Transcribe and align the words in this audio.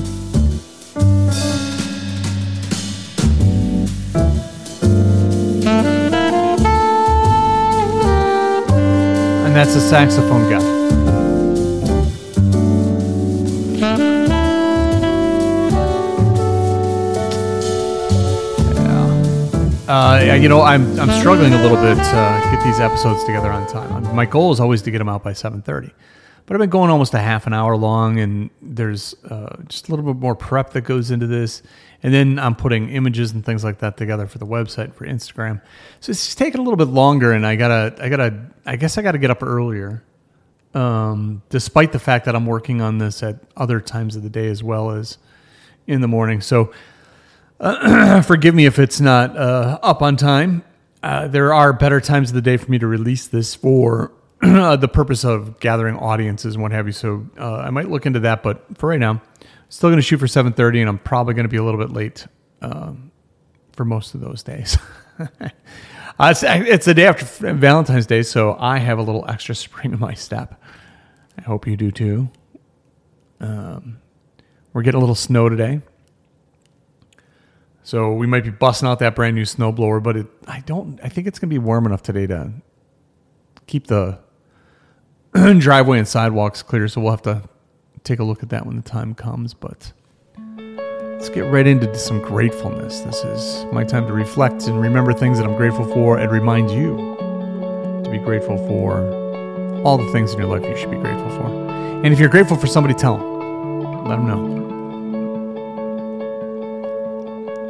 And 9.45 9.55
that's 9.55 9.75
the 9.75 9.81
saxophone 9.81 10.49
guy. 10.49 11.02
Uh, 19.93 20.37
you 20.41 20.49
know, 20.49 20.63
I'm 20.63 20.99
I'm 20.99 21.11
struggling 21.21 21.53
a 21.53 21.61
little 21.61 21.77
bit 21.77 21.97
to 21.97 22.49
get 22.51 22.65
these 22.65 22.81
episodes 22.81 23.25
together 23.25 23.53
on 23.53 23.67
time. 23.67 24.17
My 24.17 24.25
goal 24.25 24.51
is 24.51 24.59
always 24.59 24.81
to 24.83 24.91
get 24.91 24.97
them 24.97 25.09
out 25.11 25.23
by 25.23 25.35
7:30, 25.35 25.93
but 26.47 26.55
I've 26.55 26.61
been 26.61 26.71
going 26.71 26.89
almost 26.89 27.13
a 27.13 27.19
half 27.19 27.47
an 27.47 27.53
hour 27.53 27.77
long, 27.77 28.19
and 28.19 28.49
there's 28.63 29.15
uh, 29.29 29.55
just 29.69 29.89
a 29.89 29.91
little 29.91 30.15
bit 30.15 30.19
more 30.19 30.35
prep 30.35 30.71
that 30.71 30.81
goes 30.81 31.11
into 31.11 31.27
this, 31.27 31.63
and 32.03 32.15
then 32.15 32.39
I'm 32.39 32.55
putting 32.55 32.89
images 32.89 33.33
and 33.33 33.45
things 33.45 33.65
like 33.65 33.81
that 33.81 33.99
together 33.99 34.27
for 34.27 34.39
the 34.39 34.47
website 34.47 34.95
for 34.95 35.07
Instagram. 35.07 35.61
So 36.01 36.09
it's 36.09 36.25
just 36.25 36.39
taking 36.39 36.63
a 36.63 36.65
little 36.65 36.79
bit 36.79 36.89
longer, 36.89 37.33
and 37.33 37.47
I 37.47 37.57
gotta 37.57 37.95
I 38.03 38.09
gotta 38.09 38.47
I 38.65 38.77
guess 38.77 38.97
I 38.97 39.03
gotta 39.03 39.19
get 39.19 39.31
up 39.31 39.43
earlier, 39.43 40.03
um, 40.73 41.43
despite 41.51 41.93
the 41.93 41.99
fact 41.99 42.25
that 42.25 42.35
I'm 42.35 42.47
working 42.47 42.81
on 42.81 42.97
this 42.97 43.23
at 43.23 43.41
other 43.59 43.79
times 43.79 44.17
of 44.17 44.23
the 44.23 44.31
day 44.31 44.49
as 44.49 44.63
well 44.63 44.91
as 44.91 45.19
in 45.87 46.01
the 46.01 46.09
morning. 46.09 46.41
So 46.41 46.73
uh, 47.63 48.21
forgive 48.23 48.55
me 48.55 48.67
if 48.67 48.79
it's 48.79 49.01
not 49.01 49.37
uh, 49.37 49.79
up 49.83 50.03
on 50.03 50.17
time. 50.17 50.65
Uh, 51.03 51.29
there 51.29 51.55
are 51.55 51.73
better 51.73 52.01
times 52.01 52.31
of 52.31 52.35
the 52.35 52.43
day 52.43 52.57
for 52.57 52.71
me 52.71 52.79
to 52.79 52.87
release 52.87 53.29
this 53.29 53.55
for 53.55 54.13
the 54.41 54.91
purpose 54.93 55.25
of 55.25 55.61
gathering 55.61 55.97
audiences 55.97 56.55
and 56.55 56.63
what 56.63 56.73
have 56.73 56.87
you. 56.87 56.93
So 56.93 57.27
uh, 57.39 57.57
I 57.57 57.71
might 57.71 57.89
look 57.89 58.05
into 58.05 58.21
that, 58.21 58.43
but 58.43 58.77
for 58.77 58.89
right 58.89 59.01
now, 59.01 59.23
still 59.69 59.89
going 59.89 59.99
to 59.99 60.03
shoot 60.03 60.19
for 60.19 60.27
7:30, 60.27 60.81
and 60.81 60.89
I'm 60.89 60.99
probably 60.99 61.35
going 61.35 61.45
to 61.45 61.49
be 61.49 61.57
a 61.57 61.65
little 61.65 61.81
bit 61.81 61.91
late 61.91 62.27
um, 62.61 63.13
for 63.73 63.85
most 63.85 64.15
of 64.15 64.21
those 64.21 64.43
days. 64.43 64.77
Uh, 65.19 65.29
it's, 66.21 66.43
it's 66.43 66.87
the 66.87 66.95
day 66.95 67.07
after 67.07 67.25
Valentine's 67.55 68.07
Day, 68.07 68.23
so 68.23 68.57
I 68.59 68.79
have 68.79 68.99
a 68.99 69.03
little 69.03 69.25
extra 69.29 69.55
spring 69.55 69.93
in 69.93 70.01
my 70.01 70.15
step. 70.15 70.61
I 71.39 71.43
hope 71.43 71.67
you 71.67 71.77
do 71.77 71.91
too. 71.91 72.29
Um, 73.41 73.99
we're 74.73 74.83
getting 74.83 74.99
a 74.99 75.01
little 75.01 75.15
snow 75.15 75.49
today. 75.49 75.81
So 77.85 78.13
we 78.13 78.27
might 78.27 78.45
be 78.45 78.51
busting 78.51 78.89
out 78.89 79.01
that 79.01 79.15
brand 79.15 79.35
new 79.35 79.43
snowblower, 79.43 80.03
but 80.03 80.17
it, 80.17 80.27
I 80.47 80.61
don't. 80.61 81.01
I 81.03 81.09
think 81.09 81.27
it's 81.27 81.39
going 81.39 81.51
to 81.51 81.55
be 81.55 81.59
warm 81.59 81.85
enough 81.87 82.03
today 82.03 82.27
to 82.29 82.53
keep 83.67 83.89
the 83.89 84.19
driveway 85.59 85.99
and 85.99 86.07
sidewalks 86.07 86.63
clear. 86.63 86.87
So 86.87 87.01
we'll 87.01 87.11
have 87.11 87.23
to 87.23 87.43
take 88.05 88.21
a 88.21 88.25
look 88.25 88.43
at 88.43 88.51
that 88.51 88.67
when 88.67 88.77
the 88.77 88.83
time 88.83 89.15
comes. 89.15 89.53
But 89.53 89.93
let's 90.47 91.29
get 91.29 91.43
right 91.43 91.67
into 91.67 91.93
some 91.99 92.21
gratefulness. 92.21 93.01
This 93.01 93.25
is 93.25 93.65
my 93.73 93.85
time 93.85 94.07
to 94.07 94.13
reflect 94.13 94.67
and 94.69 94.81
remember 94.81 95.13
things 95.13 95.39
that 95.39 95.47
I'm 95.47 95.57
grateful 95.57 95.87
for, 95.87 96.19
and 96.19 96.31
remind 96.31 96.71
you 96.71 96.97
to 98.05 98.11
be 98.11 98.19
grateful 98.19 98.59
for 98.69 99.01
all 99.85 99.99
the 99.99 100.11
things 100.13 100.33
in 100.33 100.39
your 100.39 100.49
life 100.49 100.63
you 100.69 100.77
should 100.77 100.91
be 100.91 100.99
grateful 100.99 101.31
for. 101.31 101.47
And 101.47 102.13
if 102.13 102.21
you're 102.21 102.29
grateful 102.29 102.57
for 102.57 102.69
somebody, 102.69 102.95
tell 102.95 103.17
them. 103.17 104.05
Let 104.05 104.17
them 104.17 104.27
know. 104.29 104.62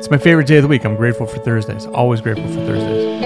It's 0.03 0.11
my 0.11 0.19
favorite 0.19 0.48
day 0.48 0.56
of 0.56 0.62
the 0.62 0.69
week. 0.69 0.84
I'm 0.84 0.97
grateful 0.97 1.28
for 1.28 1.39
Thursdays. 1.39 1.86
Always 1.86 2.20
grateful 2.20 2.48
for 2.48 2.55
Thursdays. 2.67 3.22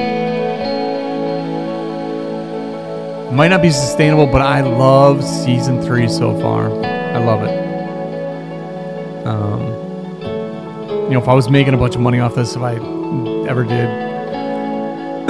Might 3.33 3.49
not 3.49 3.63
be 3.63 3.71
sustainable, 3.71 4.27
but 4.27 4.43
I 4.43 4.61
love 4.61 5.25
season 5.25 5.81
three 5.81 6.07
so 6.07 6.39
far. 6.39 6.67
I 6.85 7.17
love 7.17 7.45
it. 7.45 9.27
Um, 9.27 9.63
you 11.05 11.13
know, 11.13 11.19
if 11.19 11.29
I 11.29 11.33
was 11.33 11.49
making 11.49 11.73
a 11.73 11.79
bunch 11.79 11.95
of 11.95 12.03
money 12.03 12.21
off 12.21 12.35
this, 12.35 12.55
if 12.55 12.61
I 12.61 12.75
ever 13.49 13.65
did, 13.65 13.89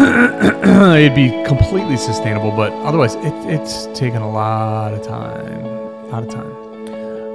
it'd 0.99 1.15
be 1.15 1.31
completely 1.47 1.97
sustainable. 1.97 2.51
But 2.51 2.73
otherwise, 2.73 3.15
it, 3.15 3.33
it's 3.49 3.87
taken 3.97 4.21
a 4.21 4.29
lot 4.29 4.93
of 4.93 5.07
time. 5.07 5.65
A 5.65 6.07
lot 6.09 6.25
of 6.25 6.29
time. 6.29 6.66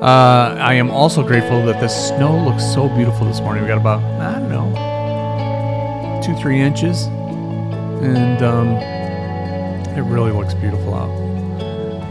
Uh, 0.01 0.57
I 0.59 0.73
am 0.73 0.89
also 0.89 1.22
grateful 1.22 1.63
that 1.67 1.79
the 1.79 1.88
snow 1.88 2.35
looks 2.44 2.63
so 2.63 2.89
beautiful 2.89 3.28
this 3.28 3.39
morning. 3.39 3.62
We 3.62 3.67
got 3.67 3.78
about, 3.78 4.01
I 4.19 4.39
don't 4.39 4.50
know, 4.50 6.22
two, 6.25 6.35
three 6.41 6.59
inches. 6.59 7.06
And 7.06 8.41
um, 8.41 8.69
it 9.95 10.01
really 10.01 10.31
looks 10.31 10.56
beautiful 10.56 10.95
out. 10.95 11.11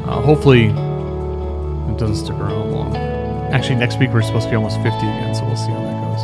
Uh, 0.08 0.20
hopefully, 0.22 0.66
it 0.66 1.98
doesn't 1.98 2.24
stick 2.24 2.36
around 2.36 2.70
long. 2.70 2.96
Actually, 3.52 3.74
next 3.74 3.98
week 3.98 4.10
we're 4.10 4.22
supposed 4.22 4.44
to 4.44 4.50
be 4.50 4.56
almost 4.56 4.76
50 4.82 4.88
again, 4.88 5.34
so 5.34 5.44
we'll 5.44 5.56
see 5.56 5.72
how 5.72 5.82
that 5.82 6.00
goes. 6.00 6.22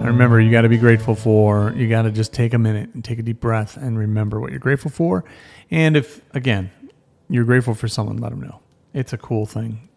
And 0.00 0.06
remember, 0.06 0.38
you 0.38 0.50
got 0.50 0.62
to 0.62 0.68
be 0.68 0.76
grateful 0.76 1.14
for, 1.14 1.72
you 1.74 1.88
got 1.88 2.02
to 2.02 2.10
just 2.10 2.34
take 2.34 2.52
a 2.52 2.58
minute 2.58 2.90
and 2.92 3.02
take 3.02 3.18
a 3.18 3.22
deep 3.22 3.40
breath 3.40 3.78
and 3.78 3.98
remember 3.98 4.38
what 4.38 4.50
you're 4.50 4.60
grateful 4.60 4.90
for. 4.90 5.24
And 5.70 5.96
if, 5.96 6.20
again, 6.34 6.70
you're 7.30 7.44
grateful 7.44 7.74
for 7.74 7.88
someone, 7.88 8.18
let 8.18 8.32
them 8.32 8.42
know. 8.42 8.61
It's 8.94 9.12
a 9.12 9.18
cool 9.18 9.46
thing. 9.46 9.88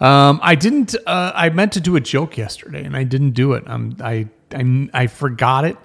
Um, 0.00 0.40
I 0.42 0.54
didn't. 0.54 0.94
Uh, 1.06 1.32
I 1.34 1.50
meant 1.50 1.72
to 1.72 1.80
do 1.80 1.96
a 1.96 2.00
joke 2.00 2.36
yesterday, 2.38 2.84
and 2.84 2.96
I 2.96 3.04
didn't 3.04 3.32
do 3.32 3.52
it. 3.52 3.68
Um, 3.68 3.96
I, 4.00 4.28
I 4.54 4.88
I 4.94 5.06
forgot 5.08 5.64
it 5.64 5.76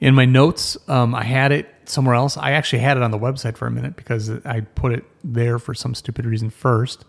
in 0.00 0.14
my 0.14 0.26
notes. 0.26 0.76
Um, 0.88 1.14
I 1.14 1.24
had 1.24 1.52
it 1.52 1.68
somewhere 1.86 2.14
else. 2.14 2.36
I 2.36 2.52
actually 2.52 2.80
had 2.80 2.96
it 2.98 3.02
on 3.02 3.10
the 3.10 3.18
website 3.18 3.56
for 3.56 3.66
a 3.66 3.70
minute 3.70 3.96
because 3.96 4.30
I 4.44 4.60
put 4.60 4.92
it 4.92 5.04
there 5.24 5.58
for 5.58 5.72
some 5.72 5.94
stupid 5.94 6.26
reason 6.26 6.50
first. 6.50 7.04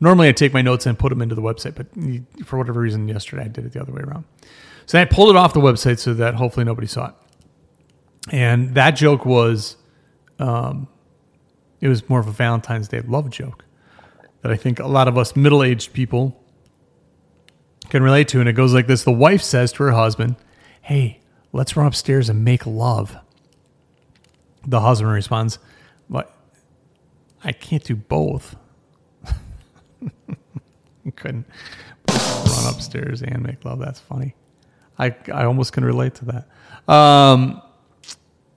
Normally, 0.00 0.28
I 0.28 0.32
take 0.32 0.54
my 0.54 0.62
notes 0.62 0.86
and 0.86 0.98
put 0.98 1.10
them 1.10 1.20
into 1.20 1.34
the 1.34 1.42
website, 1.42 1.74
but 1.74 2.46
for 2.46 2.56
whatever 2.56 2.80
reason, 2.80 3.08
yesterday 3.08 3.44
I 3.44 3.48
did 3.48 3.66
it 3.66 3.72
the 3.72 3.80
other 3.80 3.92
way 3.92 4.02
around. 4.02 4.24
So 4.86 4.98
I 4.98 5.04
pulled 5.04 5.30
it 5.30 5.36
off 5.36 5.52
the 5.52 5.60
website 5.60 5.98
so 5.98 6.14
that 6.14 6.36
hopefully 6.36 6.64
nobody 6.64 6.86
saw 6.86 7.08
it. 7.08 7.14
And 8.30 8.74
that 8.76 8.92
joke 8.92 9.26
was, 9.26 9.76
um, 10.38 10.88
it 11.80 11.88
was 11.88 12.08
more 12.08 12.20
of 12.20 12.28
a 12.28 12.32
Valentine's 12.32 12.88
Day 12.88 13.00
love 13.00 13.28
joke 13.30 13.64
that 14.42 14.52
I 14.52 14.56
think 14.56 14.78
a 14.78 14.86
lot 14.86 15.08
of 15.08 15.18
us 15.18 15.34
middle 15.36 15.62
aged 15.62 15.92
people 15.92 16.42
can 17.88 18.02
relate 18.02 18.28
to. 18.28 18.40
And 18.40 18.48
it 18.48 18.52
goes 18.54 18.74
like 18.74 18.86
this 18.86 19.04
The 19.04 19.12
wife 19.12 19.42
says 19.42 19.72
to 19.72 19.82
her 19.84 19.92
husband, 19.92 20.36
Hey, 20.82 21.20
let's 21.52 21.76
run 21.76 21.86
upstairs 21.86 22.28
and 22.28 22.44
make 22.44 22.66
love. 22.66 23.16
The 24.66 24.80
husband 24.80 25.12
responds, 25.12 25.58
But 26.08 26.34
I 27.42 27.52
can't 27.52 27.84
do 27.84 27.96
both. 27.96 28.56
couldn't 31.16 31.46
run 32.08 32.74
upstairs 32.74 33.22
and 33.22 33.42
make 33.42 33.64
love. 33.64 33.78
That's 33.78 34.00
funny. 34.00 34.34
I, 34.98 35.14
I 35.32 35.44
almost 35.44 35.72
can 35.72 35.84
relate 35.84 36.14
to 36.16 36.24
that. 36.26 36.92
Um, 36.92 37.62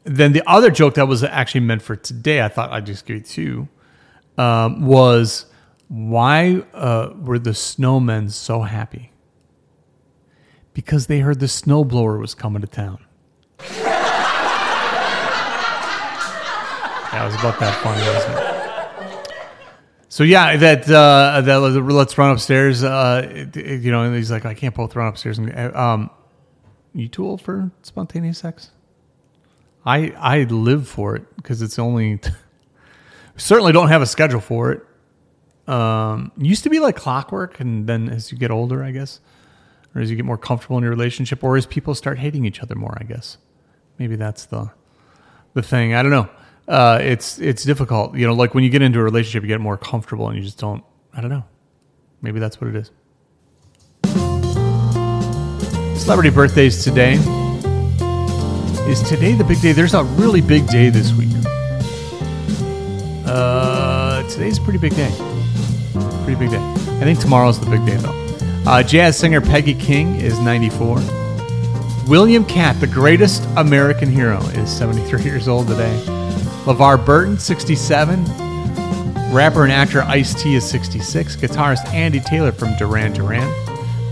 then 0.04 0.34
the 0.34 0.44
other 0.50 0.72
joke 0.72 0.96
that 0.96 1.08
was 1.08 1.24
actually 1.24 1.62
meant 1.62 1.82
for 1.82 1.96
today, 1.96 2.42
I 2.42 2.48
thought 2.48 2.72
I'd 2.72 2.86
just 2.86 3.06
give 3.06 3.18
you 3.18 3.24
two, 3.24 3.68
um, 4.38 4.86
was 4.86 5.46
why 5.92 6.64
uh, 6.74 7.10
were 7.18 7.38
the 7.38 7.50
snowmen 7.50 8.32
so 8.32 8.62
happy? 8.62 9.12
Because 10.74 11.08
they 11.08 11.20
heard 11.20 11.42
the 11.42 11.48
snowblower 11.48 12.18
was 12.18 12.34
coming 12.34 12.62
to 12.62 12.68
town. 12.68 13.06
that 13.58 13.76
was 17.26 17.36
about 17.36 17.60
that 17.60 17.76
funny, 17.84 18.02
wasn't 18.08 18.40
it? 18.40 18.52
So 20.08 20.24
yeah, 20.24 20.56
that 20.56 20.90
uh, 20.90 21.42
that 21.42 21.60
let's 21.60 22.18
run 22.18 22.32
upstairs. 22.32 22.86
Uh, 22.86 23.48
you 23.54 23.92
know, 23.92 24.04
and 24.04 24.16
he's 24.16 24.32
like, 24.32 24.46
I 24.46 24.54
can't 24.54 24.74
both 24.74 24.96
run 24.96 25.10
upstairs. 25.10 25.40
And 25.40 25.76
um, 25.76 26.10
you 26.94 27.10
too 27.10 27.26
old 27.26 27.42
for 27.42 27.70
spontaneous 27.82 28.38
sex? 28.38 28.72
I 29.86 30.12
I 30.12 30.44
live 30.44 30.88
for 30.88 31.18
it 31.18 31.36
because 31.36 31.62
it's 31.62 31.78
only 31.78 32.22
certainly 33.36 33.74
don't 33.74 33.90
have 33.90 34.02
a 34.02 34.06
schedule 34.06 34.40
for 34.40 34.72
it. 34.72 34.86
Um, 35.68 36.32
used 36.38 36.64
to 36.64 36.70
be 36.70 36.80
like 36.80 36.96
clockwork, 36.96 37.60
and 37.60 37.88
then 37.88 38.10
as 38.10 38.32
you 38.32 38.38
get 38.38 38.52
older, 38.52 38.84
I 38.84 38.92
guess, 38.92 39.20
or 39.96 40.02
as 40.02 40.10
you 40.10 40.16
get 40.16 40.26
more 40.26 40.38
comfortable 40.38 40.78
in 40.78 40.84
your 40.84 40.92
relationship, 40.92 41.44
or 41.44 41.58
as 41.58 41.66
people 41.66 41.96
start 41.96 42.20
hating 42.20 42.46
each 42.46 42.62
other 42.62 42.76
more, 42.76 42.98
I 43.00 43.04
guess, 43.04 43.38
maybe 43.98 44.16
that's 44.16 44.46
the 44.46 44.72
the 45.54 45.62
thing. 45.62 45.94
I 45.94 46.02
don't 46.02 46.12
know. 46.12 46.30
Uh, 46.68 47.00
it's 47.02 47.40
it's 47.40 47.64
difficult, 47.64 48.16
you 48.16 48.26
know. 48.26 48.34
Like 48.34 48.54
when 48.54 48.64
you 48.64 48.70
get 48.70 48.82
into 48.82 49.00
a 49.00 49.04
relationship, 49.04 49.44
you 49.44 49.48
get 49.48 49.62
more 49.62 49.78
comfortable, 49.78 50.28
and 50.28 50.38
you 50.38 50.44
just 50.44 50.58
don't. 50.58 50.84
I 51.14 51.22
don't 51.22 51.30
know. 51.30 51.46
Maybe 52.22 52.40
that's 52.40 52.60
what 52.62 52.70
it 52.70 52.76
is. 52.76 52.92
Celebrity 56.02 56.30
birthdays 56.30 56.84
today. 56.84 57.14
Is 58.90 59.04
today 59.04 59.34
the 59.34 59.46
big 59.48 59.62
day? 59.62 59.72
There's 59.72 59.94
a 59.94 60.04
really 60.04 60.42
big 60.42 60.68
day 60.68 60.90
this 60.90 61.14
week. 61.14 61.30
Uh, 63.26 64.28
today's 64.30 64.58
a 64.58 64.62
pretty 64.62 64.80
big 64.80 64.96
day. 64.96 65.31
Pretty 66.32 66.48
big 66.48 66.58
day. 66.58 66.64
I 66.64 67.04
think 67.04 67.20
tomorrow's 67.20 67.60
the 67.60 67.70
big 67.70 67.86
day, 67.86 67.98
though. 67.98 68.16
Uh, 68.66 68.82
jazz 68.82 69.18
singer 69.18 69.42
Peggy 69.42 69.74
King 69.74 70.16
is 70.16 70.40
94. 70.40 71.02
William 72.08 72.46
Katt, 72.46 72.80
the 72.80 72.88
greatest 72.88 73.44
American 73.58 74.10
hero, 74.10 74.40
is 74.52 74.70
73 74.70 75.24
years 75.26 75.50
old 75.50 75.68
today. 75.68 75.94
LeVar 76.64 77.06
Burton, 77.06 77.38
67. 77.38 78.24
Rapper 79.34 79.64
and 79.64 79.74
actor 79.74 80.04
Ice 80.04 80.34
T 80.42 80.56
is 80.56 80.66
66. 80.70 81.36
Guitarist 81.36 81.86
Andy 81.90 82.22
Taylor 82.22 82.54
from 82.54 82.78
Duran 82.78 83.12
Duran, 83.12 83.52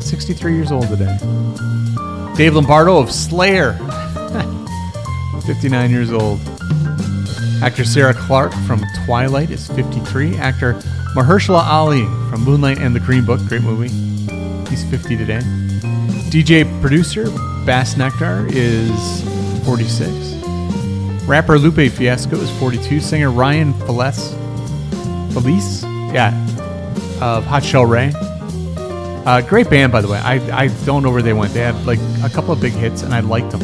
63 0.02 0.56
years 0.56 0.74
old 0.74 0.90
today. 0.90 1.18
Dave 2.36 2.54
Lombardo 2.56 2.98
of 2.98 3.14
Slayer, 3.14 3.74
59 5.46 5.90
years 5.90 6.12
old. 6.12 6.42
Actor 7.64 7.86
Sarah 7.86 8.14
Clarke 8.14 8.54
from 8.68 8.84
Twilight 9.06 9.52
is 9.52 9.68
53. 9.68 10.36
Actor 10.36 10.82
Mahershala 11.16 11.64
Ali 11.66 12.04
from 12.30 12.44
Moonlight 12.44 12.78
and 12.78 12.96
the 12.96 13.00
Green 13.00 13.26
Book, 13.26 13.40
great 13.48 13.64
movie. 13.64 13.90
He's 14.70 14.88
50 14.92 15.18
today. 15.18 15.40
DJ 16.30 16.64
producer 16.82 17.26
Bassnectar 17.66 18.48
is 18.54 19.24
46. 19.66 21.26
Rapper 21.28 21.58
Lupe 21.58 21.92
Fiasco 21.92 22.36
is 22.38 22.52
42. 22.60 23.00
Singer 23.00 23.32
Ryan 23.32 23.74
Follese, 23.74 24.36
Follese, 25.32 25.82
yeah, 26.14 26.32
of 27.20 27.44
Hot 27.46 27.64
Chelle 27.64 27.86
Rae. 27.86 28.12
Uh, 29.26 29.42
great 29.42 29.68
band, 29.68 29.92
by 29.92 30.02
the 30.02 30.08
way. 30.08 30.20
I, 30.20 30.36
I 30.66 30.68
don't 30.86 31.02
know 31.02 31.12
where 31.12 31.24
they 31.24 31.34
went. 31.34 31.54
They 31.54 31.62
had 31.62 31.88
like 31.88 32.00
a 32.24 32.30
couple 32.30 32.52
of 32.54 32.62
big 32.62 32.74
hits, 32.74 33.02
and 33.02 33.16
I 33.16 33.22
liked 33.22 33.50
them 33.50 33.62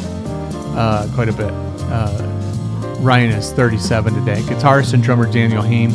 uh, 0.75 1.07
quite 1.13 1.29
a 1.29 1.33
bit. 1.33 1.51
Uh, 1.91 2.97
Ryan 2.99 3.31
is 3.31 3.51
37 3.51 4.15
today. 4.15 4.41
Guitarist 4.41 4.95
and 4.95 5.03
drummer 5.03 5.31
Daniel 5.31 5.61
Haim 5.61 5.93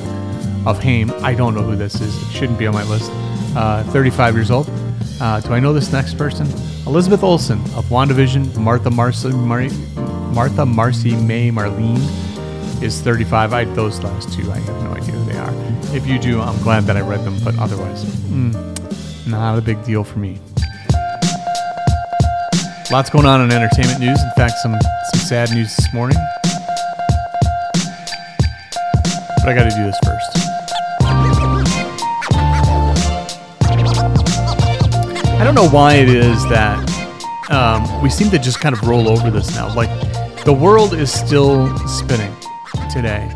of 0.67 0.83
Haim. 0.83 1.11
I 1.23 1.35
don't 1.35 1.55
know 1.55 1.63
who 1.63 1.77
this 1.77 2.01
is. 2.01 2.17
It 2.23 2.33
shouldn't 2.33 2.59
be 2.59 2.67
on 2.67 2.75
my 2.75 2.85
list. 2.85 3.11
Uh, 3.57 3.83
35 3.85 4.35
years 4.35 4.51
old. 4.51 4.71
Uh, 5.21 5.41
do 5.41 5.53
I 5.53 5.61
know 5.61 5.73
this 5.73 5.93
next 5.93 6.15
person? 6.17 6.47
Elizabeth 6.87 7.23
Olsen 7.23 7.59
of 7.75 7.85
WandaVision. 7.87 8.57
Martha 8.57 8.91
Marcy, 8.91 9.31
Mar- 9.31 9.69
Martha 10.33 10.65
Marcy 10.65 11.15
May 11.15 11.51
Marlene 11.51 12.01
is 12.83 13.01
35. 13.03 13.53
I 13.53 13.65
those 13.65 14.03
last 14.03 14.33
two. 14.33 14.51
I 14.51 14.59
have 14.59 14.83
no 14.83 14.93
idea 14.93 15.13
who 15.15 15.25
they 15.31 15.39
are. 15.39 15.53
If 15.95 16.07
you 16.07 16.19
do, 16.19 16.41
I'm 16.41 16.61
glad 16.63 16.85
that 16.85 16.97
I 16.97 17.01
read 17.01 17.25
them. 17.25 17.37
But 17.45 17.59
otherwise, 17.59 18.05
mm, 18.05 18.55
not 19.27 19.59
a 19.59 19.63
big 19.63 19.83
deal 19.85 20.05
for 20.05 20.19
me. 20.19 20.39
Lots 22.91 23.09
going 23.11 23.27
on 23.27 23.41
in 23.43 23.53
entertainment 23.53 24.01
news. 24.01 24.21
In 24.21 24.31
fact, 24.37 24.55
some 24.63 24.77
some 25.13 25.21
sad 25.21 25.51
news 25.53 25.77
this 25.77 25.93
morning. 25.93 26.17
But 29.39 29.49
I 29.49 29.55
got 29.55 29.65
to 29.65 29.71
do 29.71 29.85
this 29.85 29.99
first. 30.05 30.40
I 35.41 35.45
don't 35.45 35.55
know 35.55 35.71
why 35.71 35.95
it 35.95 36.11
is 36.11 36.47
that 36.49 36.79
um, 37.51 38.03
we 38.03 38.11
seem 38.11 38.29
to 38.29 38.39
just 38.39 38.61
kind 38.61 38.75
of 38.75 38.87
roll 38.87 39.09
over 39.09 39.31
this 39.31 39.55
now. 39.55 39.75
Like 39.75 39.89
the 40.45 40.53
world 40.53 40.93
is 40.93 41.11
still 41.11 41.75
spinning 41.89 42.37
today. 42.93 43.35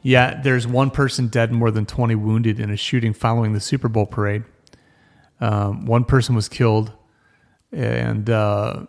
Yet 0.00 0.44
there's 0.44 0.68
one 0.68 0.92
person 0.92 1.26
dead 1.26 1.50
and 1.50 1.58
more 1.58 1.72
than 1.72 1.86
20 1.86 2.14
wounded 2.14 2.60
in 2.60 2.70
a 2.70 2.76
shooting 2.76 3.12
following 3.12 3.52
the 3.52 3.58
Super 3.58 3.88
Bowl 3.88 4.06
parade. 4.06 4.44
Um, 5.40 5.86
one 5.86 6.04
person 6.04 6.36
was 6.36 6.48
killed, 6.48 6.92
and 7.72 8.30
uh, 8.30 8.86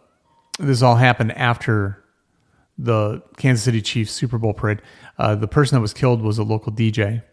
this 0.59 0.83
all 0.83 0.97
happened 0.97 1.31
after 1.31 2.03
the 2.77 3.23
Kansas 3.37 3.65
City 3.65 3.81
Chiefs 3.81 4.11
Super 4.11 4.37
Bowl 4.37 4.53
parade. 4.53 4.83
Uh, 5.17 5.33
the 5.33 5.47
person 5.47 5.77
that 5.77 5.81
was 5.81 5.95
killed 5.95 6.21
was 6.21 6.37
a 6.37 6.43
local 6.43 6.71
DJ, 6.71 7.23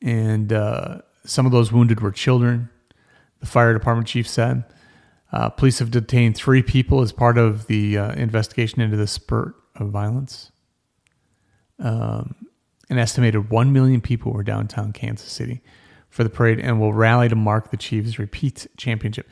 and 0.00 0.50
uh, 0.50 1.02
some 1.26 1.44
of 1.44 1.52
those 1.52 1.70
wounded 1.70 2.00
were 2.00 2.10
children. 2.10 2.70
The 3.40 3.46
fire 3.46 3.72
department 3.72 4.08
chief 4.08 4.28
said. 4.28 4.64
Uh, 5.32 5.50
police 5.50 5.78
have 5.78 5.90
detained 5.90 6.36
three 6.36 6.62
people 6.62 7.02
as 7.02 7.12
part 7.12 7.36
of 7.36 7.66
the 7.66 7.98
uh, 7.98 8.12
investigation 8.12 8.80
into 8.80 8.96
the 8.96 9.06
spurt 9.06 9.54
of 9.76 9.90
violence. 9.90 10.50
Um, 11.78 12.34
an 12.90 12.98
estimated 12.98 13.50
1 13.50 13.72
million 13.72 14.00
people 14.00 14.32
were 14.32 14.42
downtown 14.42 14.92
Kansas 14.92 15.30
City 15.30 15.60
for 16.08 16.24
the 16.24 16.30
parade 16.30 16.58
and 16.58 16.80
will 16.80 16.94
rally 16.94 17.28
to 17.28 17.36
mark 17.36 17.70
the 17.70 17.76
Chiefs' 17.76 18.18
repeat 18.18 18.66
championship. 18.76 19.28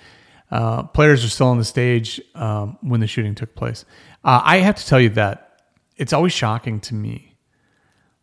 Uh, 0.51 0.83
players 0.85 1.25
are 1.25 1.29
still 1.29 1.49
on 1.49 1.59
the 1.59 1.65
stage 1.65 2.21
um, 2.35 2.79
when 2.83 3.01
the 3.01 3.07
shooting 3.07 3.35
took 3.35 3.55
place. 3.55 3.85
Uh, 4.23 4.41
I 4.45 4.59
have 4.59 4.77
to 4.77 4.87
tell 4.87 5.01
you 5.01 5.09
that 5.11 5.63
it's 5.97 6.13
always 6.13 6.33
shocking 6.33 6.81
to 6.81 6.95
me, 6.95 7.37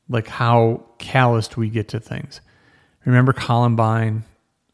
like 0.07 0.27
how 0.27 0.85
calloused 1.00 1.57
we 1.57 1.69
get 1.69 1.89
to 1.89 2.00
things. 2.00 2.39
Remember 3.06 3.33
Columbine? 3.33 4.24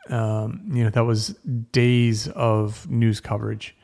Um, 0.09 0.69
you 0.73 0.83
know, 0.83 0.89
that 0.89 1.06
was 1.06 1.29
days 1.71 2.27
of 2.29 2.89
news 2.89 3.19
coverage. 3.19 3.75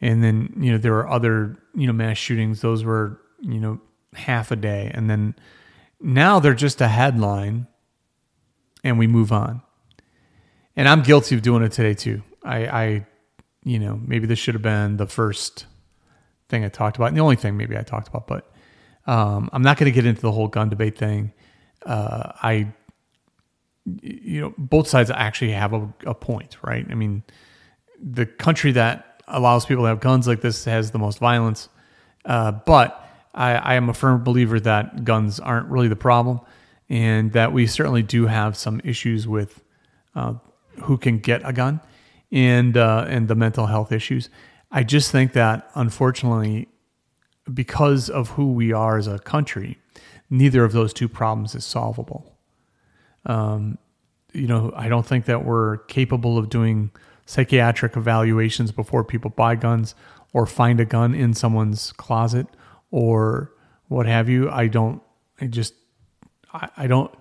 And 0.00 0.22
then, 0.22 0.52
you 0.58 0.72
know, 0.72 0.78
there 0.78 0.92
were 0.92 1.08
other, 1.08 1.56
you 1.74 1.86
know, 1.86 1.92
mass 1.92 2.18
shootings. 2.18 2.60
Those 2.60 2.84
were, 2.84 3.20
you 3.40 3.60
know, 3.60 3.80
half 4.14 4.50
a 4.50 4.56
day. 4.56 4.90
And 4.92 5.08
then 5.08 5.34
now 6.00 6.40
they're 6.40 6.54
just 6.54 6.80
a 6.80 6.88
headline 6.88 7.66
and 8.84 8.98
we 8.98 9.06
move 9.06 9.32
on. 9.32 9.62
And 10.76 10.88
I'm 10.88 11.02
guilty 11.02 11.34
of 11.34 11.42
doing 11.42 11.62
it 11.62 11.72
today 11.72 11.94
too. 11.94 12.22
I, 12.44 12.66
I 12.66 13.06
you 13.64 13.78
know, 13.78 14.00
maybe 14.04 14.26
this 14.26 14.38
should 14.38 14.54
have 14.54 14.62
been 14.62 14.96
the 14.96 15.06
first 15.06 15.66
thing 16.48 16.64
I 16.64 16.68
talked 16.68 16.96
about, 16.96 17.06
and 17.06 17.16
the 17.16 17.20
only 17.20 17.36
thing 17.36 17.56
maybe 17.56 17.76
I 17.76 17.82
talked 17.82 18.08
about. 18.08 18.26
But 18.26 18.50
um, 19.06 19.48
I'm 19.52 19.62
not 19.62 19.78
going 19.78 19.90
to 19.90 19.94
get 19.94 20.06
into 20.06 20.20
the 20.20 20.32
whole 20.32 20.48
gun 20.48 20.68
debate 20.68 20.98
thing. 20.98 21.32
Uh, 21.84 22.32
I, 22.42 22.72
you 23.84 24.40
know, 24.40 24.54
both 24.58 24.88
sides 24.88 25.10
actually 25.10 25.52
have 25.52 25.72
a, 25.72 25.92
a 26.06 26.14
point, 26.14 26.56
right? 26.62 26.86
I 26.88 26.94
mean, 26.94 27.22
the 28.00 28.26
country 28.26 28.72
that 28.72 29.22
allows 29.28 29.66
people 29.66 29.84
to 29.84 29.88
have 29.88 30.00
guns 30.00 30.26
like 30.26 30.40
this 30.40 30.64
has 30.64 30.90
the 30.90 30.98
most 30.98 31.18
violence, 31.18 31.68
uh, 32.24 32.52
but 32.52 33.04
I, 33.34 33.54
I 33.54 33.74
am 33.74 33.88
a 33.88 33.94
firm 33.94 34.22
believer 34.22 34.60
that 34.60 35.04
guns 35.04 35.40
aren't 35.40 35.68
really 35.68 35.88
the 35.88 35.96
problem, 35.96 36.40
and 36.88 37.32
that 37.32 37.52
we 37.52 37.66
certainly 37.66 38.02
do 38.02 38.26
have 38.26 38.56
some 38.56 38.80
issues 38.84 39.26
with 39.26 39.62
uh, 40.14 40.34
who 40.82 40.98
can 40.98 41.18
get 41.18 41.40
a 41.44 41.52
gun 41.52 41.80
and 42.30 42.76
uh, 42.76 43.06
and 43.08 43.28
the 43.28 43.34
mental 43.34 43.66
health 43.66 43.92
issues. 43.92 44.28
I 44.70 44.84
just 44.84 45.10
think 45.10 45.32
that 45.32 45.70
unfortunately, 45.74 46.68
because 47.52 48.08
of 48.08 48.30
who 48.30 48.52
we 48.52 48.72
are 48.72 48.96
as 48.98 49.06
a 49.06 49.18
country, 49.18 49.78
neither 50.30 50.64
of 50.64 50.72
those 50.72 50.92
two 50.92 51.08
problems 51.08 51.54
is 51.54 51.64
solvable. 51.64 52.31
Um, 53.26 53.78
you 54.32 54.46
know, 54.46 54.72
I 54.74 54.88
don't 54.88 55.06
think 55.06 55.26
that 55.26 55.44
we're 55.44 55.78
capable 55.78 56.38
of 56.38 56.48
doing 56.48 56.90
psychiatric 57.26 57.96
evaluations 57.96 58.72
before 58.72 59.04
people 59.04 59.30
buy 59.30 59.54
guns 59.54 59.94
or 60.32 60.46
find 60.46 60.80
a 60.80 60.84
gun 60.84 61.14
in 61.14 61.34
someone's 61.34 61.92
closet 61.92 62.46
or 62.90 63.52
what 63.88 64.06
have 64.06 64.28
you. 64.28 64.50
I 64.50 64.66
don't, 64.66 65.02
I 65.40 65.46
just, 65.46 65.74
I, 66.52 66.68
I 66.76 66.86
don't, 66.86 67.12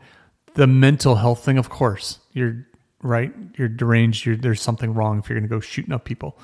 the 0.54 0.68
mental 0.68 1.16
health 1.16 1.44
thing, 1.46 1.58
of 1.58 1.70
course, 1.70 2.20
you're 2.34 2.66
right. 3.02 3.34
You're 3.58 3.68
deranged. 3.68 4.26
You're, 4.26 4.38
there's 4.38 4.62
something 4.62 4.94
wrong 4.94 5.20
if 5.20 5.30
you're 5.30 5.38
going 5.38 5.50
to 5.50 5.54
go 5.54 5.60
shooting 5.60 5.94
up 5.94 6.06
people. 6.06 6.38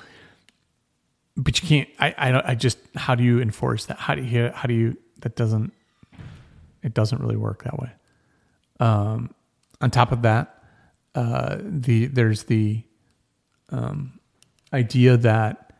But 1.36 1.62
you 1.62 1.68
can't, 1.68 1.88
I, 1.98 2.14
I, 2.18 2.50
I 2.50 2.54
just, 2.54 2.78
how 2.94 3.14
do 3.14 3.22
you 3.22 3.40
enforce 3.40 3.86
that? 3.86 3.98
How 3.98 4.14
do 4.14 4.22
you, 4.22 4.50
how 4.54 4.66
do 4.66 4.74
you, 4.74 4.96
that 5.20 5.36
doesn't, 5.36 5.72
it 6.82 6.94
doesn't 6.94 7.20
really 7.20 7.36
work 7.36 7.64
that 7.64 7.78
way. 7.78 7.90
Um, 8.80 9.34
on 9.80 9.90
top 9.90 10.12
of 10.12 10.22
that, 10.22 10.62
uh, 11.14 11.56
the 11.60 12.06
there's 12.06 12.44
the 12.44 12.82
um, 13.70 14.18
idea 14.72 15.16
that 15.16 15.72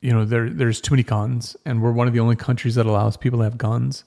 you 0.00 0.12
know 0.12 0.24
there 0.24 0.50
there's 0.50 0.80
too 0.80 0.94
many 0.94 1.02
guns, 1.02 1.56
and 1.64 1.82
we're 1.82 1.92
one 1.92 2.06
of 2.06 2.12
the 2.12 2.20
only 2.20 2.36
countries 2.36 2.74
that 2.74 2.86
allows 2.86 3.16
people 3.16 3.38
to 3.40 3.44
have 3.44 3.58
guns. 3.58 4.04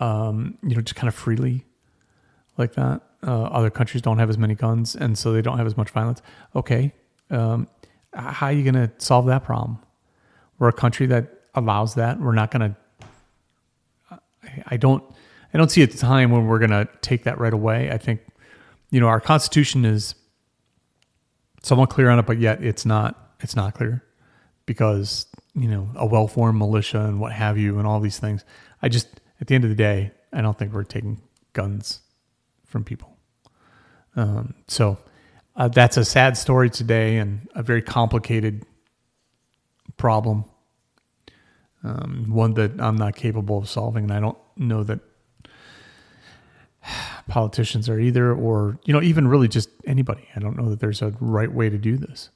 Um, 0.00 0.58
you 0.62 0.74
know, 0.74 0.82
just 0.82 0.96
kind 0.96 1.08
of 1.08 1.14
freely, 1.14 1.64
like 2.58 2.74
that. 2.74 3.02
Uh, 3.26 3.44
other 3.44 3.70
countries 3.70 4.02
don't 4.02 4.18
have 4.18 4.28
as 4.28 4.36
many 4.36 4.54
guns, 4.54 4.94
and 4.96 5.16
so 5.16 5.32
they 5.32 5.40
don't 5.40 5.56
have 5.56 5.66
as 5.66 5.76
much 5.76 5.90
violence. 5.90 6.20
Okay, 6.54 6.92
um, 7.30 7.68
how 8.12 8.46
are 8.46 8.52
you 8.52 8.62
going 8.62 8.74
to 8.74 8.90
solve 8.98 9.26
that 9.26 9.44
problem? 9.44 9.78
We're 10.58 10.68
a 10.68 10.72
country 10.72 11.06
that 11.06 11.42
allows 11.54 11.94
that. 11.94 12.20
We're 12.20 12.32
not 12.32 12.50
going 12.50 12.74
to. 14.10 14.20
I 14.66 14.76
don't. 14.76 15.02
I 15.54 15.58
don't 15.58 15.70
see 15.70 15.82
a 15.82 15.86
time 15.86 16.32
when 16.32 16.46
we're 16.46 16.58
going 16.58 16.70
to 16.70 16.88
take 17.00 17.24
that 17.24 17.38
right 17.38 17.52
away. 17.52 17.90
I 17.92 17.96
think, 17.96 18.20
you 18.90 18.98
know, 18.98 19.06
our 19.06 19.20
Constitution 19.20 19.84
is 19.84 20.16
somewhat 21.62 21.90
clear 21.90 22.10
on 22.10 22.18
it, 22.18 22.26
but 22.26 22.38
yet 22.38 22.62
it's 22.62 22.84
not. 22.84 23.20
It's 23.40 23.54
not 23.54 23.74
clear 23.74 24.02
because 24.66 25.26
you 25.54 25.68
know 25.68 25.90
a 25.96 26.06
well-formed 26.06 26.58
militia 26.58 27.00
and 27.00 27.20
what 27.20 27.32
have 27.32 27.58
you, 27.58 27.78
and 27.78 27.86
all 27.86 28.00
these 28.00 28.18
things. 28.18 28.44
I 28.82 28.88
just, 28.88 29.08
at 29.40 29.48
the 29.48 29.54
end 29.54 29.64
of 29.64 29.70
the 29.70 29.76
day, 29.76 30.12
I 30.32 30.40
don't 30.40 30.58
think 30.58 30.72
we're 30.72 30.84
taking 30.84 31.20
guns 31.52 32.00
from 32.64 32.84
people. 32.84 33.16
Um, 34.16 34.54
so 34.66 34.98
uh, 35.56 35.68
that's 35.68 35.96
a 35.96 36.04
sad 36.04 36.36
story 36.36 36.70
today 36.70 37.18
and 37.18 37.48
a 37.54 37.62
very 37.62 37.82
complicated 37.82 38.64
problem. 39.96 40.44
Um, 41.82 42.26
one 42.30 42.54
that 42.54 42.80
I'm 42.80 42.96
not 42.96 43.14
capable 43.14 43.58
of 43.58 43.68
solving, 43.68 44.04
and 44.04 44.12
I 44.12 44.20
don't 44.20 44.38
know 44.56 44.84
that 44.84 45.00
politicians 47.28 47.88
are 47.88 47.98
either, 47.98 48.32
or 48.32 48.78
you 48.84 48.92
know, 48.92 49.02
even 49.02 49.28
really 49.28 49.48
just 49.48 49.68
anybody. 49.86 50.28
I 50.36 50.40
don't 50.40 50.56
know 50.56 50.70
that 50.70 50.80
there's 50.80 51.02
a 51.02 51.14
right 51.20 51.52
way 51.52 51.70
to 51.70 51.78
do 51.78 51.96
this. 51.96 52.30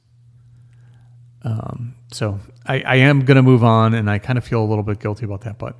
Um, 1.42 1.94
so 2.12 2.40
I, 2.66 2.80
I 2.80 2.96
am 2.96 3.24
going 3.24 3.36
to 3.36 3.42
move 3.42 3.62
on, 3.62 3.94
and 3.94 4.10
I 4.10 4.18
kind 4.18 4.38
of 4.38 4.44
feel 4.44 4.62
a 4.62 4.66
little 4.66 4.82
bit 4.82 4.98
guilty 4.98 5.24
about 5.24 5.42
that. 5.42 5.58
But 5.58 5.78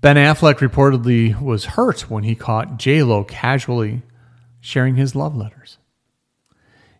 Ben 0.00 0.16
Affleck 0.16 0.58
reportedly 0.58 1.40
was 1.40 1.64
hurt 1.64 2.10
when 2.10 2.24
he 2.24 2.34
caught 2.34 2.78
J 2.78 3.02
Lo 3.02 3.24
casually 3.24 4.02
sharing 4.60 4.96
his 4.96 5.14
love 5.14 5.36
letters. 5.36 5.78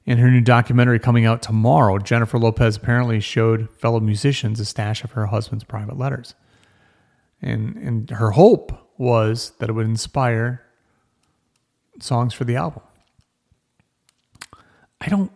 In 0.07 0.19
her 0.19 0.31
new 0.31 0.41
documentary 0.41 0.99
coming 0.99 1.27
out 1.27 1.43
tomorrow, 1.43 1.99
Jennifer 1.99 2.39
Lopez 2.39 2.77
apparently 2.77 3.21
showed 3.21 3.71
fellow 3.71 4.01
musicians 4.01 4.59
a 4.59 4.65
stash 4.65 5.05
of 5.05 5.13
her 5.13 5.27
husband's 5.27 5.65
private 5.65 5.99
letters. 5.99 6.35
And, 7.43 7.77
and 7.77 8.11
her 8.11 8.33
hope 8.33 8.80
was 9.01 9.53
that 9.59 9.71
it 9.71 9.73
would 9.73 9.87
inspire 9.87 10.63
songs 12.01 12.35
for 12.35 12.45
the 12.45 12.55
album. 12.55 12.83
I 15.01 15.09
don't, 15.09 15.33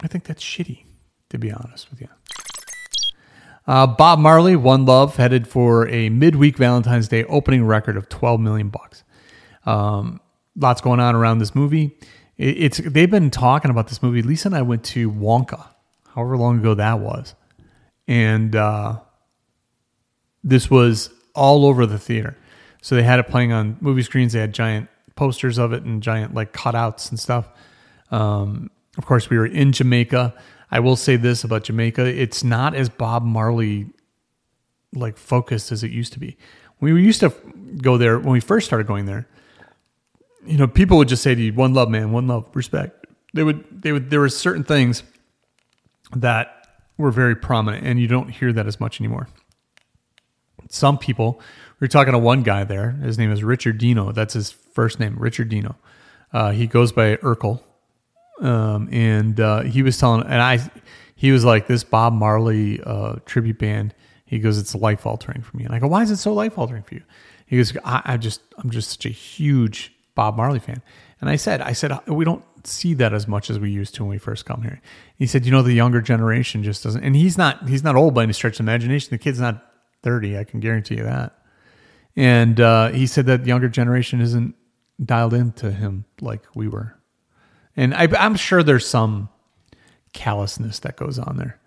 I 0.00 0.06
think 0.06 0.22
that's 0.22 0.42
shitty, 0.42 0.84
to 1.30 1.38
be 1.38 1.50
honest 1.50 1.90
with 1.90 2.00
you. 2.00 2.08
Uh, 3.66 3.88
Bob 3.88 4.20
Marley, 4.20 4.54
One 4.54 4.84
Love, 4.84 5.16
headed 5.16 5.48
for 5.48 5.88
a 5.88 6.08
midweek 6.08 6.56
Valentine's 6.56 7.08
Day 7.08 7.24
opening 7.24 7.64
record 7.66 7.96
of 7.96 8.08
12 8.08 8.40
million 8.40 8.68
bucks. 8.68 9.02
Um, 9.66 10.20
lots 10.54 10.80
going 10.80 11.00
on 11.00 11.16
around 11.16 11.38
this 11.38 11.52
movie. 11.52 11.98
It, 12.36 12.58
it's 12.58 12.78
they've 12.78 13.10
been 13.10 13.30
talking 13.30 13.72
about 13.72 13.88
this 13.88 14.04
movie. 14.04 14.22
Lisa 14.22 14.48
and 14.48 14.54
I 14.54 14.62
went 14.62 14.84
to 14.84 15.10
Wonka, 15.10 15.66
however 16.14 16.36
long 16.36 16.60
ago 16.60 16.74
that 16.74 17.00
was, 17.00 17.34
and 18.06 18.54
uh, 18.54 19.00
this 20.44 20.70
was 20.70 21.10
all 21.34 21.66
over 21.66 21.86
the 21.86 21.98
theater. 21.98 22.36
So 22.84 22.96
they 22.96 23.02
had 23.02 23.18
it 23.18 23.28
playing 23.28 23.50
on 23.50 23.78
movie 23.80 24.02
screens. 24.02 24.34
They 24.34 24.40
had 24.40 24.52
giant 24.52 24.90
posters 25.16 25.56
of 25.56 25.72
it 25.72 25.84
and 25.84 26.02
giant 26.02 26.34
like 26.34 26.52
cutouts 26.52 27.08
and 27.08 27.18
stuff. 27.18 27.48
Um, 28.10 28.70
of 28.98 29.06
course, 29.06 29.30
we 29.30 29.38
were 29.38 29.46
in 29.46 29.72
Jamaica. 29.72 30.34
I 30.70 30.80
will 30.80 30.96
say 30.96 31.16
this 31.16 31.44
about 31.44 31.64
Jamaica: 31.64 32.04
it's 32.04 32.44
not 32.44 32.74
as 32.74 32.90
Bob 32.90 33.24
Marley 33.24 33.86
like 34.92 35.16
focused 35.16 35.72
as 35.72 35.82
it 35.82 35.92
used 35.92 36.12
to 36.12 36.18
be. 36.18 36.36
We 36.78 36.92
used 37.02 37.20
to 37.20 37.32
go 37.80 37.96
there 37.96 38.18
when 38.18 38.32
we 38.32 38.40
first 38.40 38.66
started 38.66 38.86
going 38.86 39.06
there. 39.06 39.26
You 40.44 40.58
know, 40.58 40.66
people 40.66 40.98
would 40.98 41.08
just 41.08 41.22
say 41.22 41.34
to 41.34 41.40
you, 41.40 41.54
"One 41.54 41.72
love, 41.72 41.88
man. 41.88 42.12
One 42.12 42.28
love, 42.28 42.50
respect." 42.52 43.06
They 43.32 43.44
would. 43.44 43.64
They 43.72 43.92
would. 43.92 44.10
There 44.10 44.20
were 44.20 44.28
certain 44.28 44.62
things 44.62 45.04
that 46.14 46.68
were 46.98 47.10
very 47.10 47.34
prominent, 47.34 47.86
and 47.86 47.98
you 47.98 48.08
don't 48.08 48.28
hear 48.28 48.52
that 48.52 48.66
as 48.66 48.78
much 48.78 49.00
anymore. 49.00 49.28
Some 50.68 50.98
people. 50.98 51.40
We 51.84 51.86
were 51.86 51.90
talking 51.90 52.12
to 52.12 52.18
one 52.18 52.44
guy 52.44 52.64
there. 52.64 52.92
His 52.92 53.18
name 53.18 53.30
is 53.30 53.44
Richard 53.44 53.76
Dino. 53.76 54.10
That's 54.10 54.32
his 54.32 54.50
first 54.50 54.98
name, 54.98 55.16
Richard 55.18 55.50
Dino. 55.50 55.76
Uh, 56.32 56.50
he 56.50 56.66
goes 56.66 56.92
by 56.92 57.16
Urkel 57.16 57.60
um, 58.40 58.88
and 58.90 59.38
uh, 59.38 59.60
he 59.64 59.82
was 59.82 59.98
telling, 59.98 60.22
and 60.22 60.40
I, 60.40 60.60
he 61.14 61.30
was 61.30 61.44
like, 61.44 61.66
this 61.66 61.84
Bob 61.84 62.14
Marley 62.14 62.80
uh, 62.82 63.16
tribute 63.26 63.58
band. 63.58 63.94
He 64.24 64.38
goes, 64.38 64.56
it's 64.56 64.74
life 64.74 65.04
altering 65.04 65.42
for 65.42 65.54
me. 65.58 65.64
And 65.64 65.74
I 65.74 65.78
go, 65.78 65.86
why 65.86 66.02
is 66.02 66.10
it 66.10 66.16
so 66.16 66.32
life 66.32 66.56
altering 66.56 66.84
for 66.84 66.94
you? 66.94 67.02
He 67.44 67.58
goes, 67.58 67.76
I, 67.84 68.00
I 68.02 68.16
just, 68.16 68.40
I'm 68.56 68.70
just 68.70 68.88
such 68.88 69.04
a 69.04 69.10
huge 69.10 69.92
Bob 70.14 70.38
Marley 70.38 70.60
fan. 70.60 70.80
And 71.20 71.28
I 71.28 71.36
said, 71.36 71.60
I 71.60 71.74
said, 71.74 71.92
we 72.08 72.24
don't 72.24 72.44
see 72.66 72.94
that 72.94 73.12
as 73.12 73.28
much 73.28 73.50
as 73.50 73.58
we 73.58 73.70
used 73.70 73.94
to 73.96 74.04
when 74.04 74.10
we 74.10 74.16
first 74.16 74.46
come 74.46 74.62
here. 74.62 74.80
He 75.18 75.26
said, 75.26 75.44
you 75.44 75.52
know, 75.52 75.60
the 75.60 75.74
younger 75.74 76.00
generation 76.00 76.62
just 76.62 76.82
doesn't, 76.82 77.04
and 77.04 77.14
he's 77.14 77.36
not, 77.36 77.68
he's 77.68 77.84
not 77.84 77.94
old 77.94 78.14
by 78.14 78.22
any 78.22 78.32
stretch 78.32 78.54
of 78.54 78.60
imagination. 78.60 79.10
The 79.10 79.18
kid's 79.18 79.38
not 79.38 79.70
30. 80.02 80.38
I 80.38 80.44
can 80.44 80.60
guarantee 80.60 80.96
you 80.96 81.02
that. 81.02 81.34
And 82.16 82.60
uh, 82.60 82.88
he 82.88 83.06
said 83.06 83.26
that 83.26 83.42
the 83.42 83.48
younger 83.48 83.68
generation 83.68 84.20
isn't 84.20 84.54
dialed 85.04 85.34
into 85.34 85.72
him 85.72 86.04
like 86.20 86.42
we 86.54 86.68
were. 86.68 86.96
And 87.76 87.94
I, 87.94 88.06
am 88.24 88.36
sure 88.36 88.62
there's 88.62 88.86
some 88.86 89.28
callousness 90.12 90.78
that 90.80 90.96
goes 90.96 91.18
on 91.18 91.36
there 91.36 91.60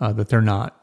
uh, 0.00 0.12
that 0.14 0.28
they're 0.28 0.40
not. 0.40 0.78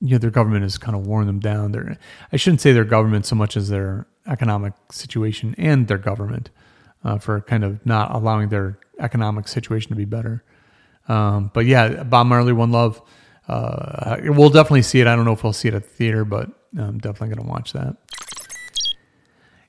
You 0.00 0.12
know, 0.12 0.18
their 0.18 0.30
government 0.30 0.62
has 0.62 0.76
kind 0.76 0.94
of 0.94 1.06
worn 1.06 1.26
them 1.26 1.40
down. 1.40 1.72
They're, 1.72 1.98
I 2.30 2.36
shouldn't 2.36 2.60
say 2.60 2.72
their 2.72 2.84
government 2.84 3.24
so 3.24 3.34
much 3.34 3.56
as 3.56 3.70
their 3.70 4.06
economic 4.26 4.74
situation 4.90 5.54
and 5.56 5.88
their 5.88 5.98
government 5.98 6.50
uh, 7.02 7.18
for 7.18 7.40
kind 7.40 7.64
of 7.64 7.84
not 7.86 8.14
allowing 8.14 8.50
their 8.50 8.78
economic 8.98 9.48
situation 9.48 9.88
to 9.90 9.94
be 9.94 10.04
better. 10.04 10.44
Um, 11.08 11.50
but 11.54 11.64
yeah, 11.66 12.02
Bob 12.02 12.26
Marley, 12.26 12.52
One 12.52 12.72
Love. 12.72 13.00
Uh, 13.48 14.16
we'll 14.24 14.50
definitely 14.50 14.82
see 14.82 15.00
it. 15.00 15.06
I 15.06 15.14
don't 15.14 15.24
know 15.24 15.32
if 15.32 15.44
we'll 15.44 15.52
see 15.52 15.68
it 15.68 15.74
at 15.74 15.82
the 15.84 15.88
theater, 15.88 16.24
but 16.24 16.50
I'm 16.76 16.98
definitely 16.98 17.34
going 17.34 17.46
to 17.46 17.50
watch 17.50 17.72
that. 17.72 17.96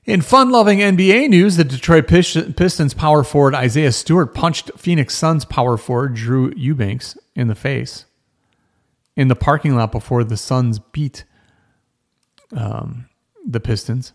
In 0.04 0.22
fun 0.22 0.50
loving 0.50 0.78
NBA 0.78 1.28
news, 1.28 1.56
the 1.56 1.64
Detroit 1.64 2.08
Pistons 2.08 2.94
power 2.94 3.22
forward 3.22 3.54
Isaiah 3.54 3.92
Stewart 3.92 4.34
punched 4.34 4.70
Phoenix 4.76 5.14
Suns 5.14 5.44
power 5.44 5.76
forward 5.76 6.14
Drew 6.14 6.50
Eubanks 6.56 7.18
in 7.34 7.48
the 7.48 7.54
face 7.54 8.06
in 9.16 9.28
the 9.28 9.36
parking 9.36 9.74
lot 9.76 9.92
before 9.92 10.24
the 10.24 10.36
Suns 10.36 10.78
beat 10.78 11.24
um, 12.56 13.08
the 13.46 13.60
Pistons. 13.60 14.12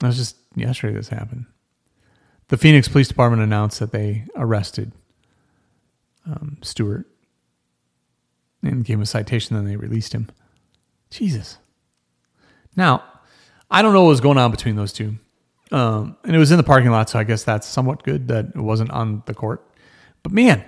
That 0.00 0.06
was 0.06 0.16
just 0.16 0.36
yesterday 0.54 0.94
this 0.94 1.08
happened. 1.08 1.46
The 2.48 2.56
Phoenix 2.56 2.88
Police 2.88 3.08
Department 3.08 3.42
announced 3.42 3.80
that 3.80 3.92
they 3.92 4.24
arrested 4.36 4.92
um, 6.24 6.58
Stewart 6.62 7.06
and 8.66 8.84
gave 8.84 8.96
him 8.96 9.02
a 9.02 9.06
citation, 9.06 9.56
then 9.56 9.64
they 9.64 9.76
released 9.76 10.12
him. 10.12 10.30
Jesus. 11.10 11.58
Now, 12.76 13.04
I 13.70 13.82
don't 13.82 13.92
know 13.92 14.02
what 14.02 14.10
was 14.10 14.20
going 14.20 14.38
on 14.38 14.50
between 14.50 14.76
those 14.76 14.92
two. 14.92 15.16
Um, 15.72 16.16
and 16.24 16.36
it 16.36 16.38
was 16.38 16.50
in 16.50 16.56
the 16.56 16.62
parking 16.62 16.90
lot, 16.90 17.10
so 17.10 17.18
I 17.18 17.24
guess 17.24 17.44
that's 17.44 17.66
somewhat 17.66 18.02
good 18.02 18.28
that 18.28 18.46
it 18.54 18.60
wasn't 18.60 18.90
on 18.90 19.22
the 19.26 19.34
court. 19.34 19.66
But 20.22 20.32
man, 20.32 20.64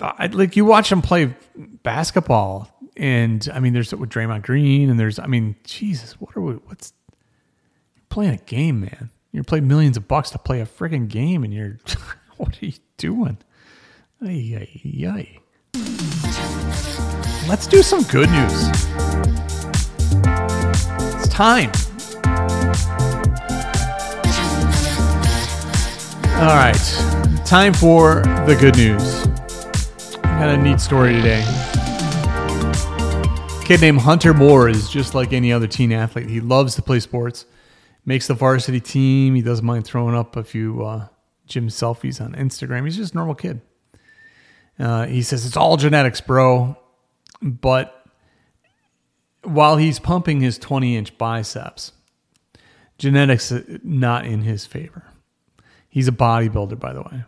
I, 0.00 0.26
like 0.26 0.56
you 0.56 0.64
watch 0.64 0.90
them 0.90 1.02
play 1.02 1.34
basketball, 1.54 2.70
and 2.96 3.48
I 3.52 3.60
mean, 3.60 3.72
there's 3.72 3.94
with 3.94 4.10
Draymond 4.10 4.42
Green, 4.42 4.90
and 4.90 4.98
there's, 4.98 5.18
I 5.18 5.26
mean, 5.26 5.56
Jesus, 5.64 6.20
what 6.20 6.36
are 6.36 6.40
we? 6.40 6.54
What's 6.54 6.92
you're 7.94 8.04
playing 8.08 8.34
a 8.34 8.38
game, 8.38 8.80
man? 8.80 9.10
You're 9.32 9.44
playing 9.44 9.68
millions 9.68 9.96
of 9.96 10.08
bucks 10.08 10.30
to 10.30 10.38
play 10.38 10.60
a 10.60 10.66
freaking 10.66 11.08
game, 11.08 11.44
and 11.44 11.52
you're, 11.52 11.78
what 12.36 12.60
are 12.62 12.66
you 12.66 12.72
doing? 12.96 13.38
Ay, 14.22 14.70
ay, 14.84 15.40
ay. 15.74 16.25
Let's 17.48 17.68
do 17.68 17.80
some 17.80 18.02
good 18.04 18.28
news 18.28 18.68
It's 21.14 21.28
time. 21.28 21.70
All 26.34 26.56
right, 26.56 26.74
time 27.46 27.72
for 27.72 28.22
the 28.46 28.56
good 28.60 28.76
news. 28.76 29.28
I 30.24 30.40
got 30.40 30.48
a 30.48 30.56
neat 30.56 30.80
story 30.80 31.12
today. 31.12 31.44
A 33.60 33.64
kid 33.64 33.80
named 33.80 34.00
Hunter 34.00 34.34
Moore 34.34 34.68
is 34.68 34.90
just 34.90 35.14
like 35.14 35.32
any 35.32 35.52
other 35.52 35.68
teen 35.68 35.92
athlete. 35.92 36.28
He 36.28 36.40
loves 36.40 36.74
to 36.74 36.82
play 36.82 36.98
sports, 36.98 37.46
makes 38.04 38.26
the 38.26 38.34
varsity 38.34 38.80
team. 38.80 39.36
He 39.36 39.42
doesn't 39.42 39.64
mind 39.64 39.84
throwing 39.84 40.16
up 40.16 40.34
a 40.34 40.42
few 40.42 40.84
uh, 40.84 41.06
gym 41.46 41.68
selfies 41.68 42.20
on 42.20 42.34
Instagram. 42.34 42.84
He's 42.86 42.96
just 42.96 43.14
a 43.14 43.16
normal 43.16 43.36
kid. 43.36 43.60
Uh, 44.80 45.06
he 45.06 45.22
says 45.22 45.46
it's 45.46 45.56
all 45.56 45.76
genetics, 45.76 46.20
bro. 46.20 46.76
But 47.42 48.06
while 49.42 49.76
he's 49.76 49.98
pumping 49.98 50.40
his 50.40 50.58
20 50.58 50.96
inch 50.96 51.18
biceps, 51.18 51.92
genetics 52.98 53.52
not 53.82 54.26
in 54.26 54.42
his 54.42 54.66
favor. 54.66 55.04
He's 55.88 56.08
a 56.08 56.12
bodybuilder, 56.12 56.78
by 56.78 56.92
the 56.92 57.02
way, 57.02 57.24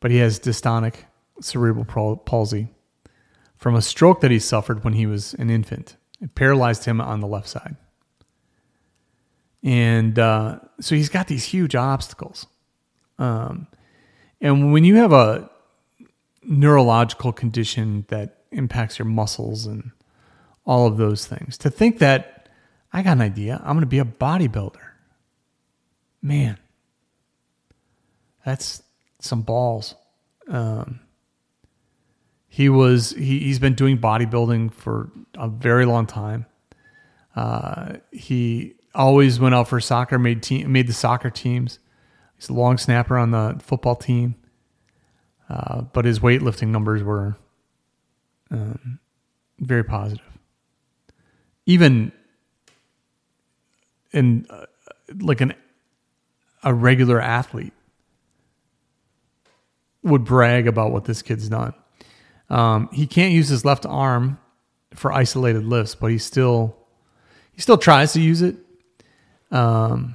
but 0.00 0.10
he 0.10 0.18
has 0.18 0.38
dystonic 0.38 1.04
cerebral 1.40 2.16
palsy 2.16 2.68
from 3.56 3.74
a 3.74 3.82
stroke 3.82 4.20
that 4.20 4.30
he 4.30 4.38
suffered 4.38 4.84
when 4.84 4.94
he 4.94 5.06
was 5.06 5.34
an 5.34 5.50
infant. 5.50 5.96
It 6.20 6.34
paralyzed 6.34 6.84
him 6.84 7.00
on 7.00 7.20
the 7.20 7.26
left 7.26 7.48
side. 7.48 7.76
And 9.62 10.18
uh, 10.18 10.60
so 10.80 10.94
he's 10.94 11.08
got 11.08 11.26
these 11.26 11.44
huge 11.44 11.74
obstacles. 11.74 12.46
Um, 13.18 13.66
and 14.40 14.72
when 14.72 14.84
you 14.84 14.96
have 14.96 15.12
a 15.12 15.50
neurological 16.44 17.32
condition 17.32 18.04
that 18.08 18.37
impacts 18.50 18.98
your 18.98 19.06
muscles 19.06 19.66
and 19.66 19.90
all 20.64 20.86
of 20.86 20.96
those 20.96 21.26
things. 21.26 21.56
To 21.58 21.70
think 21.70 21.98
that 21.98 22.48
I 22.92 23.02
got 23.02 23.12
an 23.12 23.22
idea, 23.22 23.60
I'm 23.64 23.74
going 23.74 23.80
to 23.80 23.86
be 23.86 23.98
a 23.98 24.04
bodybuilder. 24.04 24.76
Man, 26.20 26.58
that's 28.44 28.82
some 29.20 29.42
balls. 29.42 29.94
Um, 30.48 31.00
he 32.48 32.68
was 32.68 33.10
he, 33.10 33.40
he's 33.40 33.58
been 33.58 33.74
doing 33.74 33.98
bodybuilding 33.98 34.72
for 34.72 35.10
a 35.36 35.48
very 35.48 35.84
long 35.84 36.06
time. 36.06 36.46
Uh, 37.36 37.96
he 38.10 38.74
always 38.94 39.38
went 39.38 39.54
out 39.54 39.68
for 39.68 39.80
soccer, 39.80 40.18
made 40.18 40.42
team, 40.42 40.72
made 40.72 40.86
the 40.86 40.92
soccer 40.92 41.30
teams. 41.30 41.78
He's 42.36 42.48
a 42.48 42.54
long 42.54 42.78
snapper 42.78 43.16
on 43.16 43.30
the 43.30 43.60
football 43.62 43.96
team, 43.96 44.34
uh, 45.48 45.82
but 45.82 46.04
his 46.04 46.20
weightlifting 46.20 46.68
numbers 46.68 47.02
were 47.02 47.36
um, 48.50 48.98
very 49.60 49.84
positive 49.84 50.24
even 51.68 52.10
in 54.12 54.46
uh, 54.48 54.64
like 55.20 55.40
an 55.40 55.52
a 56.64 56.74
regular 56.74 57.20
athlete 57.20 57.74
would 60.02 60.24
brag 60.24 60.66
about 60.66 60.90
what 60.90 61.04
this 61.04 61.22
kid's 61.22 61.48
done. 61.48 61.74
Um, 62.50 62.88
he 62.92 63.06
can't 63.06 63.32
use 63.32 63.48
his 63.48 63.64
left 63.64 63.84
arm 63.86 64.38
for 64.94 65.12
isolated 65.12 65.64
lifts, 65.64 65.94
but 65.94 66.10
he 66.10 66.18
still 66.18 66.76
he 67.52 67.60
still 67.60 67.78
tries 67.78 68.14
to 68.14 68.20
use 68.20 68.40
it. 68.40 68.56
Um, 69.50 70.14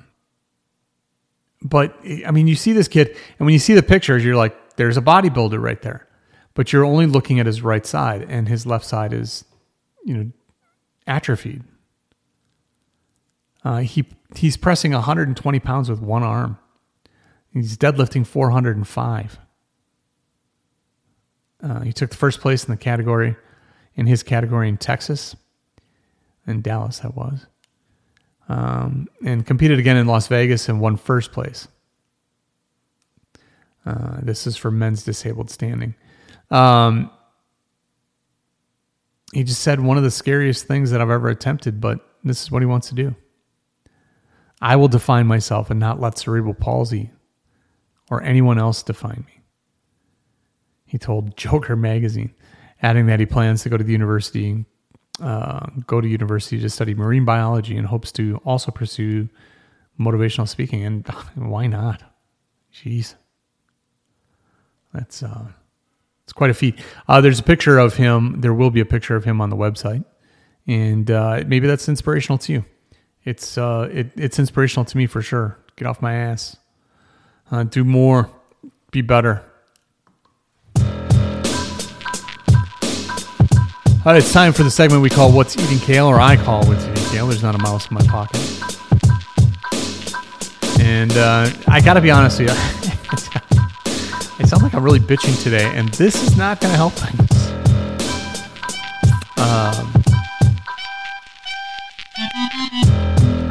but 1.62 1.96
I 2.25 2.32
mean, 2.32 2.48
you 2.48 2.56
see 2.56 2.74
this 2.74 2.88
kid, 2.88 3.10
and 3.10 3.46
when 3.46 3.54
you 3.54 3.60
see 3.60 3.75
the 3.75 3.84
pictures, 3.84 4.25
you're 4.25 4.36
like, 4.36 4.75
"There's 4.75 4.98
a 4.98 5.02
bodybuilder 5.02 5.62
right 5.62 5.82
there," 5.84 6.08
but 6.54 6.72
you're 6.72 6.86
only 6.86 7.06
looking 7.06 7.40
at 7.40 7.46
his 7.46 7.62
right 7.62 7.86
side, 7.86 8.26
and 8.30 8.48
his 8.48 8.66
left 8.66 8.86
side 8.86 9.14
is, 9.14 9.46
you 10.06 10.14
know, 10.16 10.32
atrophied. 11.08 11.64
Uh, 13.64 13.78
he 13.78 14.06
he's 14.36 14.58
pressing 14.58 14.92
120 14.92 15.60
pounds 15.60 15.90
with 15.90 16.00
one 16.00 16.24
arm. 16.24 16.58
He's 17.52 17.78
deadlifting 17.78 18.26
405. 18.26 19.40
Uh, 21.62 21.80
he 21.82 21.94
took 21.94 22.10
the 22.10 22.18
first 22.18 22.42
place 22.42 22.66
in 22.66 22.72
the 22.72 22.78
category, 22.78 23.38
in 23.96 24.08
his 24.08 24.22
category 24.22 24.68
in 24.68 24.78
Texas, 24.78 25.36
in 26.46 26.62
Dallas, 26.62 27.00
that 27.00 27.16
was, 27.16 27.46
um, 28.50 29.08
and 29.24 29.46
competed 29.46 29.80
again 29.80 29.96
in 29.96 30.08
Las 30.08 30.28
Vegas 30.28 30.68
and 30.68 30.82
won 30.82 30.98
first 30.98 31.32
place. 31.32 31.68
Uh, 33.86 34.20
this 34.22 34.46
is 34.46 34.58
for 34.58 34.72
men's 34.72 35.04
disabled 35.04 35.50
standing. 35.50 35.96
Um, 36.52 37.10
he 39.34 39.44
just 39.44 39.62
said 39.62 39.80
one 39.80 39.98
of 39.98 40.04
the 40.04 40.12
scariest 40.12 40.66
things 40.66 40.92
that 40.92 41.02
I've 41.02 41.10
ever 41.10 41.30
attempted, 41.30 41.82
but 41.82 42.00
this 42.24 42.42
is 42.44 42.52
what 42.52 42.62
he 42.62 42.66
wants 42.66 42.90
to 42.90 42.96
do. 42.96 43.16
I 44.62 44.76
will 44.76 44.88
define 44.88 45.28
myself 45.28 45.70
and 45.72 45.80
not 45.80 46.00
let 46.00 46.18
cerebral 46.18 46.54
palsy 46.54 47.12
or 48.10 48.22
anyone 48.24 48.60
else 48.60 48.84
define 48.84 49.26
me. 49.28 49.42
He 50.86 50.98
told 50.98 51.36
Joker 51.36 51.76
magazine, 51.76 52.34
adding 52.82 53.08
that 53.08 53.20
he 53.20 53.26
plans 53.26 53.64
to 53.64 53.70
go 53.70 53.78
to 53.78 53.84
the 53.84 53.92
university, 53.92 54.64
uh, 55.22 55.66
go 55.88 56.00
to 56.00 56.08
university 56.08 56.60
to 56.60 56.70
study 56.70 56.94
marine 56.94 57.26
biology, 57.26 57.76
and 57.76 57.88
hopes 57.88 58.12
to 58.14 58.40
also 58.46 58.72
pursue 58.72 59.28
motivational 60.00 60.48
speaking. 60.48 60.86
And 60.86 61.08
why 61.36 61.66
not? 61.66 62.04
Jeez, 62.72 63.16
that's 64.94 65.24
uh, 65.24 65.48
it's 66.24 66.34
quite 66.34 66.50
a 66.50 66.53
feat. 66.53 66.80
Uh, 67.08 67.22
there's 67.22 67.39
a 67.39 67.44
picture 67.44 67.77
of 67.77 67.96
him. 67.96 68.42
There 68.42 68.53
will 68.53 68.72
be 68.72 68.80
a 68.80 68.86
picture 68.86 69.15
of 69.15 69.24
him 69.24 69.42
on 69.42 69.50
the 69.50 69.58
website, 69.58 70.06
and 70.68 71.10
uh, 71.10 71.44
maybe 71.46 71.68
that's 71.68 71.89
inspirational 71.89 72.38
to 72.39 72.53
you. 72.53 72.65
It's 73.25 73.58
uh, 73.58 73.89
it, 73.92 74.12
it's 74.15 74.39
inspirational 74.39 74.86
to 74.86 74.98
me 74.98 75.08
for 75.08 75.22
sure. 75.22 75.58
Get 75.75 75.88
off 75.88 76.01
my 76.01 76.13
ass. 76.13 76.58
Uh, 77.51 77.63
do 77.63 77.84
more. 77.84 78.30
Be 78.92 79.01
better. 79.01 79.44
All 84.06 84.12
right, 84.12 84.18
it's 84.18 84.34
time 84.34 84.51
for 84.51 84.63
the 84.63 84.72
segment 84.72 85.01
we 85.01 85.10
call 85.10 85.32
What's 85.32 85.56
Eating 85.56 85.80
Kale, 85.80 86.08
or 86.08 86.20
I 86.20 86.36
call 86.36 86.65
What's 86.65 86.84
Eating 86.84 87.06
Kale. 87.06 87.27
There's 87.27 87.42
not 87.42 87.56
a 87.56 87.60
mouse 87.60 87.89
in 87.89 87.96
my 87.96 88.01
pocket. 88.01 88.42
And 90.82 91.13
uh, 91.13 91.50
I 91.70 91.80
got 91.80 91.94
to 91.94 92.01
be 92.01 92.12
honest 92.12 92.42
with 92.42 92.50
you, 92.50 93.39
like 94.74 94.80
I'm 94.80 94.84
really 94.84 95.00
bitching 95.00 95.42
today, 95.44 95.65
and 95.75 95.89
this 95.89 96.24
is 96.24 96.36
not 96.36 96.60
going 96.60 96.72
to 96.72 96.77
help 96.77 96.94
things. 96.94 97.51
Um, 99.38 99.86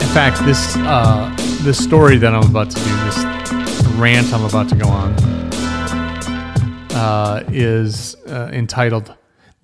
in 0.00 0.09
fact, 0.14 0.45
this 0.45 0.76
uh, 0.79 1.35
this 1.62 1.83
story 1.83 2.17
that 2.19 2.35
I'm 2.35 2.49
about 2.49 2.71
to 2.71 2.76
do, 2.76 2.97
this 3.05 3.87
rant 3.95 4.33
I'm 4.33 4.45
about 4.45 4.69
to 4.71 4.75
go 4.75 4.88
on, 4.88 5.12
uh, 6.93 7.45
is 7.49 8.17
uh, 8.26 8.50
entitled 8.52 9.14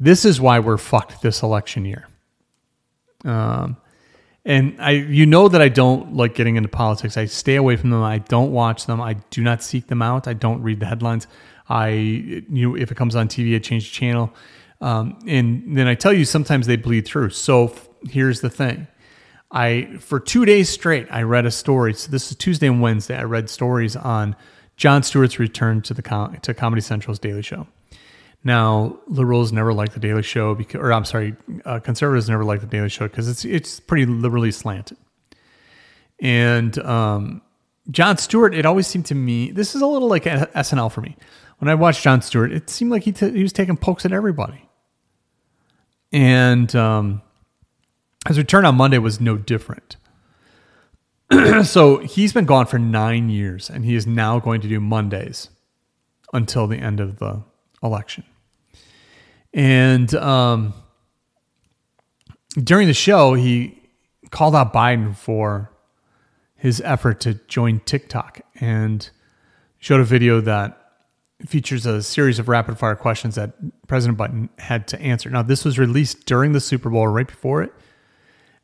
this 0.00 0.24
is 0.24 0.40
why 0.40 0.60
we're 0.60 0.78
fucked 0.78 1.22
this 1.22 1.42
election 1.42 1.84
year. 1.84 2.06
Um, 3.24 3.76
and 4.48 4.80
I, 4.80 4.92
you 4.92 5.26
know 5.26 5.48
that 5.48 5.60
I 5.60 5.68
don't 5.68 6.14
like 6.14 6.34
getting 6.34 6.56
into 6.56 6.70
politics. 6.70 7.18
I 7.18 7.26
stay 7.26 7.56
away 7.56 7.76
from 7.76 7.90
them. 7.90 8.02
I 8.02 8.16
don't 8.16 8.50
watch 8.50 8.86
them. 8.86 8.98
I 8.98 9.12
do 9.28 9.42
not 9.42 9.62
seek 9.62 9.88
them 9.88 10.00
out. 10.00 10.26
I 10.26 10.32
don't 10.32 10.62
read 10.62 10.80
the 10.80 10.86
headlines. 10.86 11.26
I, 11.68 11.88
you 11.90 12.42
know, 12.48 12.74
if 12.74 12.90
it 12.90 12.94
comes 12.94 13.14
on 13.14 13.28
TV, 13.28 13.54
I 13.54 13.58
change 13.58 13.90
the 13.90 13.94
channel. 13.94 14.32
Um, 14.80 15.18
and 15.26 15.76
then 15.76 15.86
I 15.86 15.94
tell 15.94 16.14
you, 16.14 16.24
sometimes 16.24 16.66
they 16.66 16.76
bleed 16.76 17.04
through. 17.06 17.28
So 17.30 17.66
f- 17.66 17.88
here's 18.08 18.40
the 18.40 18.48
thing. 18.48 18.86
I, 19.50 19.96
for 20.00 20.18
two 20.18 20.46
days 20.46 20.70
straight, 20.70 21.06
I 21.10 21.22
read 21.24 21.44
a 21.44 21.50
story. 21.50 21.92
So 21.92 22.10
this 22.10 22.30
is 22.30 22.36
Tuesday 22.38 22.68
and 22.68 22.80
Wednesday. 22.80 23.18
I 23.18 23.24
read 23.24 23.50
stories 23.50 23.96
on 23.96 24.34
Jon 24.78 25.02
Stewart's 25.02 25.38
return 25.38 25.82
to 25.82 25.92
the 25.92 26.02
com- 26.02 26.36
to 26.36 26.54
Comedy 26.54 26.80
Central's 26.80 27.18
Daily 27.18 27.42
Show. 27.42 27.66
Now, 28.44 28.98
liberals 29.08 29.52
never 29.52 29.72
like 29.72 29.92
the 29.92 30.00
Daily 30.00 30.22
Show, 30.22 30.54
because, 30.54 30.80
or 30.80 30.92
I'm 30.92 31.04
sorry, 31.04 31.34
uh, 31.64 31.80
conservatives 31.80 32.28
never 32.28 32.44
like 32.44 32.60
the 32.60 32.66
Daily 32.66 32.88
Show 32.88 33.08
because 33.08 33.28
it's 33.28 33.44
it's 33.44 33.80
pretty 33.80 34.06
liberally 34.06 34.52
slanted. 34.52 34.96
And 36.20 36.78
um, 36.78 37.42
Jon 37.90 38.16
Stewart, 38.16 38.54
it 38.54 38.64
always 38.64 38.86
seemed 38.86 39.06
to 39.06 39.14
me 39.14 39.50
this 39.50 39.74
is 39.74 39.82
a 39.82 39.86
little 39.86 40.08
like 40.08 40.24
SNL 40.24 40.92
for 40.92 41.00
me. 41.00 41.16
When 41.58 41.68
I 41.68 41.74
watched 41.74 42.02
Jon 42.02 42.22
Stewart, 42.22 42.52
it 42.52 42.70
seemed 42.70 42.92
like 42.92 43.02
he 43.02 43.12
t- 43.12 43.32
he 43.32 43.42
was 43.42 43.52
taking 43.52 43.76
pokes 43.76 44.04
at 44.04 44.12
everybody. 44.12 44.68
And 46.12 46.74
um, 46.76 47.22
his 48.26 48.38
return 48.38 48.64
on 48.64 48.76
Monday 48.76 48.98
was 48.98 49.20
no 49.20 49.36
different. 49.36 49.96
so 51.64 51.98
he's 51.98 52.32
been 52.32 52.46
gone 52.46 52.66
for 52.66 52.78
nine 52.78 53.28
years, 53.28 53.68
and 53.68 53.84
he 53.84 53.94
is 53.94 54.06
now 54.06 54.38
going 54.38 54.60
to 54.60 54.68
do 54.68 54.80
Mondays 54.80 55.50
until 56.32 56.66
the 56.66 56.78
end 56.78 57.00
of 57.00 57.18
the 57.18 57.42
election. 57.82 58.24
And 59.52 60.12
um, 60.14 60.74
during 62.62 62.86
the 62.86 62.94
show, 62.94 63.34
he 63.34 63.80
called 64.30 64.54
out 64.54 64.72
Biden 64.72 65.16
for 65.16 65.70
his 66.56 66.80
effort 66.84 67.20
to 67.20 67.34
join 67.46 67.80
TikTok 67.80 68.40
and 68.60 69.08
showed 69.78 70.00
a 70.00 70.04
video 70.04 70.40
that 70.40 70.74
features 71.46 71.86
a 71.86 72.02
series 72.02 72.38
of 72.38 72.48
rapid 72.48 72.78
fire 72.78 72.96
questions 72.96 73.36
that 73.36 73.52
President 73.86 74.18
Biden 74.18 74.48
had 74.58 74.88
to 74.88 75.00
answer. 75.00 75.30
Now, 75.30 75.42
this 75.42 75.64
was 75.64 75.78
released 75.78 76.26
during 76.26 76.52
the 76.52 76.60
Super 76.60 76.90
Bowl, 76.90 77.06
right 77.06 77.28
before 77.28 77.62
it. 77.62 77.72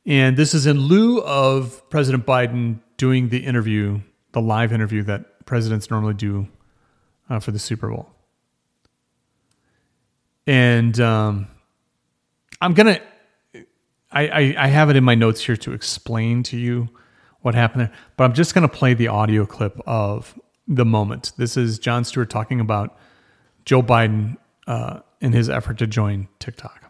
And 0.05 0.37
this 0.37 0.55
is 0.55 0.66
in 0.66 0.79
lieu 0.81 1.22
of 1.22 1.88
President 1.88 2.27
Biden 2.27 2.81
doing 2.96 3.29
the 3.29 3.38
interview, 3.38 4.00
the 4.33 4.40
live 4.40 4.72
interview 4.72 5.03
that 5.05 5.46
presidents 5.46 5.88
normally 5.88 6.14
do 6.14 6.48
uh, 7.31 7.38
for 7.38 7.53
the 7.53 7.59
Super 7.61 7.88
Bowl 7.88 8.11
and 10.47 10.99
um, 11.01 11.49
I'm 12.61 12.75
gonna. 12.75 13.01
I, 14.13 14.29
I, 14.29 14.55
I 14.59 14.67
have 14.69 14.91
it 14.91 14.97
in 14.97 15.03
my 15.03 15.17
notes 15.17 15.41
here 15.41 15.57
to 15.57 15.73
explain 15.73 16.45
to 16.45 16.57
you 16.57 16.89
what 17.41 17.55
happened 17.55 17.83
there, 17.83 17.93
but 18.17 18.25
I'm 18.25 18.35
just 18.35 18.55
gonna 18.55 18.69
play 18.69 18.95
the 18.95 19.09
audio 19.09 19.45
clip 19.45 19.81
of 19.87 20.39
the 20.69 20.85
moment. 20.85 21.33
This 21.37 21.57
is 21.57 21.79
Jon 21.79 22.05
Stewart 22.05 22.31
talking 22.31 22.61
about 22.61 22.97
Joe 23.65 23.83
Biden 23.83 24.37
uh, 24.67 25.01
in 25.21 25.33
his 25.33 25.51
effort 25.51 25.79
to 25.79 25.87
join 25.87 26.29
TikTok. 26.39 26.84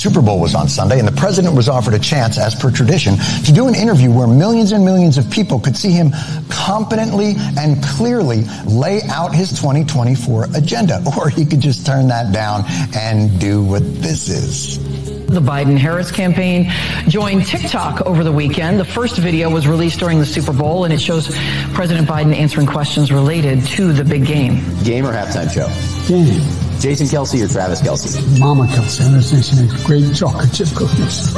Super 0.00 0.22
Bowl 0.22 0.40
was 0.40 0.54
on 0.54 0.66
Sunday, 0.66 0.98
and 0.98 1.06
the 1.06 1.12
president 1.12 1.54
was 1.54 1.68
offered 1.68 1.92
a 1.92 1.98
chance, 1.98 2.38
as 2.38 2.54
per 2.54 2.70
tradition, 2.70 3.16
to 3.44 3.52
do 3.52 3.68
an 3.68 3.74
interview 3.74 4.10
where 4.10 4.26
millions 4.26 4.72
and 4.72 4.82
millions 4.82 5.18
of 5.18 5.30
people 5.30 5.60
could 5.60 5.76
see 5.76 5.90
him 5.90 6.10
competently 6.48 7.34
and 7.58 7.84
clearly 7.84 8.44
lay 8.64 9.02
out 9.10 9.34
his 9.34 9.50
2024 9.50 10.46
agenda. 10.54 11.02
Or 11.20 11.28
he 11.28 11.44
could 11.44 11.60
just 11.60 11.84
turn 11.84 12.08
that 12.08 12.32
down 12.32 12.64
and 12.94 13.38
do 13.38 13.62
what 13.62 13.82
this 14.00 14.30
is. 14.30 14.78
The 15.26 15.40
Biden 15.40 15.76
Harris 15.76 16.10
campaign 16.10 16.72
joined 17.08 17.44
TikTok 17.44 18.00
over 18.02 18.24
the 18.24 18.32
weekend. 18.32 18.80
The 18.80 18.86
first 18.86 19.18
video 19.18 19.50
was 19.50 19.68
released 19.68 19.98
during 19.98 20.18
the 20.18 20.24
Super 20.24 20.54
Bowl, 20.54 20.84
and 20.84 20.94
it 20.94 21.00
shows 21.00 21.36
President 21.74 22.08
Biden 22.08 22.34
answering 22.34 22.66
questions 22.66 23.12
related 23.12 23.66
to 23.76 23.92
the 23.92 24.04
big 24.04 24.24
game. 24.24 24.62
Game 24.82 25.04
or 25.04 25.12
halftime 25.12 25.50
show? 25.50 25.68
Game. 26.08 26.69
Jason 26.80 27.06
Kelce 27.08 27.44
or 27.44 27.48
Travis 27.48 27.82
Kelce? 27.82 28.38
Mama 28.38 28.64
Kelce. 28.64 29.02
I 29.02 29.04
understand 29.04 29.44
she 29.44 29.54
makes 29.60 29.84
great 29.84 30.14
chocolate 30.14 30.50
chip 30.50 30.68
cookies. 30.68 31.30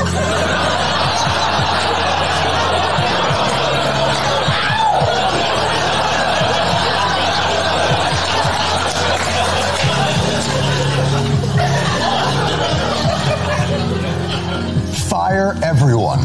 Fire 15.10 15.56
everyone. 15.64 16.20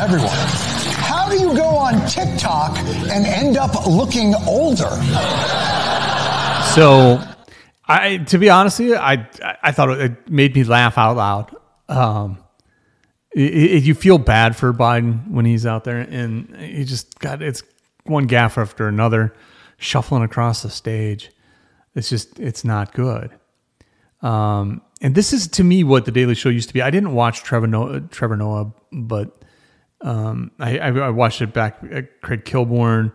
everyone. 0.00 0.28
How 0.98 1.28
do 1.30 1.38
you 1.38 1.54
go 1.54 1.68
on 1.76 2.04
TikTok 2.08 2.76
and 2.78 3.24
end 3.26 3.56
up 3.56 3.86
looking 3.86 4.34
older? 4.48 4.98
So, 6.74 7.22
I 7.86 8.18
to 8.18 8.38
be 8.38 8.50
honest 8.50 8.78
with 8.78 8.88
you, 8.88 8.96
I 8.96 9.28
I 9.62 9.72
thought 9.72 9.90
it 9.90 10.30
made 10.30 10.54
me 10.54 10.64
laugh 10.64 10.96
out 10.98 11.16
loud. 11.16 11.56
Um, 11.88 12.38
it, 13.32 13.54
it, 13.54 13.82
you 13.84 13.94
feel 13.94 14.18
bad 14.18 14.56
for 14.56 14.72
Biden 14.72 15.30
when 15.30 15.44
he's 15.44 15.66
out 15.66 15.84
there, 15.84 15.98
and 15.98 16.54
he 16.56 16.84
just 16.84 17.18
got 17.18 17.42
it's 17.42 17.62
one 18.04 18.28
gaffe 18.28 18.58
after 18.58 18.88
another. 18.88 19.34
shuffling 19.82 20.22
across 20.22 20.62
the 20.62 20.70
stage. 20.70 21.30
It's 21.94 22.08
just, 22.08 22.38
it's 22.38 22.64
not 22.64 22.94
good. 22.94 23.30
Um, 24.22 24.82
and 25.00 25.14
this 25.14 25.32
is 25.32 25.48
to 25.48 25.64
me 25.64 25.82
what 25.84 26.04
the 26.04 26.12
Daily 26.12 26.34
Show 26.34 26.48
used 26.48 26.68
to 26.68 26.74
be. 26.74 26.80
I 26.80 26.90
didn't 26.90 27.12
watch 27.12 27.42
Trevor 27.42 27.66
Noah, 27.66 28.00
Trevor 28.02 28.36
Noah 28.36 28.72
but 28.92 29.42
um, 30.00 30.52
I, 30.58 30.78
I, 30.78 31.10
watched 31.10 31.42
it 31.42 31.52
back. 31.52 31.80
Craig 32.22 32.44
Kilborn, 32.44 33.12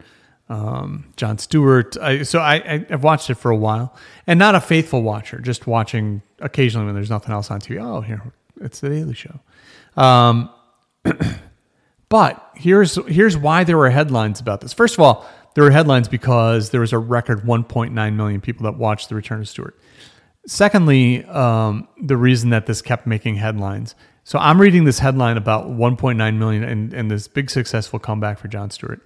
um, 0.49 1.05
Jon 1.17 1.37
Stewart. 1.37 1.97
I, 1.97 2.23
so 2.23 2.39
I, 2.39 2.55
I, 2.55 2.85
have 2.89 3.03
watched 3.03 3.29
it 3.29 3.35
for 3.35 3.51
a 3.51 3.55
while, 3.55 3.95
and 4.25 4.39
not 4.39 4.55
a 4.55 4.61
faithful 4.61 5.01
watcher, 5.01 5.39
just 5.39 5.67
watching 5.67 6.21
occasionally 6.39 6.85
when 6.85 6.95
there's 6.95 7.09
nothing 7.09 7.33
else 7.33 7.51
on 7.51 7.59
TV. 7.59 7.83
Oh, 7.83 8.01
here 8.01 8.33
it's 8.61 8.79
the 8.79 8.89
Daily 8.89 9.13
Show. 9.13 9.39
Um, 9.95 10.49
but 12.09 12.51
here's 12.55 12.95
here's 13.07 13.37
why 13.37 13.63
there 13.63 13.77
were 13.77 13.89
headlines 13.89 14.39
about 14.39 14.61
this. 14.61 14.73
First 14.73 14.95
of 14.95 15.01
all, 15.01 15.29
there 15.55 15.63
were 15.63 15.71
headlines 15.71 16.07
because 16.07 16.69
there 16.69 16.81
was 16.81 16.93
a 16.93 16.99
record 16.99 17.41
1.9 17.41 18.15
million 18.15 18.41
people 18.41 18.63
that 18.65 18.77
watched 18.77 19.09
The 19.09 19.15
Return 19.15 19.41
of 19.41 19.49
Stewart. 19.49 19.77
Secondly, 20.45 21.25
um, 21.25 21.87
the 22.01 22.15
reason 22.15 22.51
that 22.51 22.67
this 22.67 22.81
kept 22.81 23.05
making 23.05 23.35
headlines. 23.35 23.95
So 24.23 24.37
I'm 24.39 24.61
reading 24.61 24.83
this 24.83 24.99
headline 24.99 25.35
about 25.35 25.67
1.9 25.67 26.37
million 26.37 26.63
and, 26.63 26.93
and 26.93 27.09
this 27.09 27.27
big 27.27 27.49
successful 27.49 27.97
comeback 27.97 28.39
for 28.39 28.47
Jon 28.47 28.69
Stewart. 28.69 29.05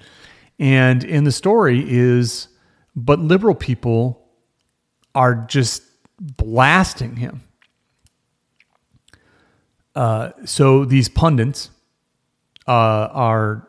And 0.60 1.04
in 1.04 1.24
the 1.24 1.32
story 1.32 1.84
is, 1.88 2.48
but 2.96 3.20
liberal 3.20 3.56
people 3.56 4.28
are 5.16 5.36
just 5.36 5.84
blasting 6.20 7.16
him. 7.16 7.42
Uh, 9.96 10.32
so 10.46 10.86
these 10.86 11.10
pundits 11.10 11.70
uh, 12.68 12.72
are, 13.12 13.68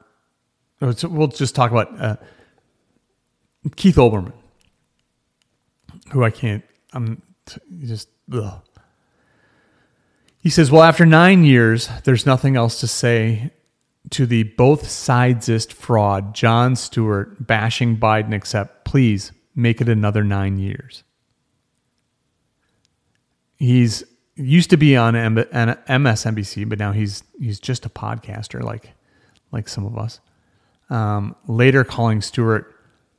so 0.96 1.08
we'll 1.08 1.28
just 1.28 1.54
talk 1.54 1.70
about 1.70 2.00
uh, 2.00 2.16
Keith 3.76 3.96
Olbermann, 3.96 4.32
who 6.12 6.22
I 6.22 6.30
can't, 6.30 6.62
I'm 6.92 7.22
just, 7.80 8.08
ugh. 8.32 8.60
He 10.40 10.50
says, 10.50 10.70
well, 10.70 10.82
after 10.82 11.06
nine 11.06 11.44
years, 11.44 11.88
there's 12.04 12.26
nothing 12.26 12.56
else 12.56 12.80
to 12.80 12.88
say 12.88 13.52
to 14.10 14.26
the 14.26 14.42
both 14.42 14.88
sidesist 14.88 15.72
fraud, 15.72 16.34
Jon 16.34 16.76
Stewart 16.76 17.46
bashing 17.46 17.96
Biden, 17.96 18.32
except 18.32 18.84
please 18.84 19.32
make 19.54 19.80
it 19.80 19.88
another 19.88 20.24
nine 20.24 20.58
years. 20.58 21.04
He's 23.56 24.02
used 24.34 24.70
to 24.70 24.76
be 24.76 24.96
on 24.96 25.14
MSNBC, 25.14 26.68
but 26.68 26.78
now 26.78 26.92
he's 26.92 27.22
he's 27.38 27.60
just 27.60 27.86
a 27.86 27.88
podcaster, 27.88 28.62
like 28.62 28.90
like 29.52 29.68
some 29.68 29.86
of 29.86 29.96
us. 29.96 30.20
Um, 30.90 31.36
later, 31.46 31.84
calling 31.84 32.20
Stewart 32.20 32.74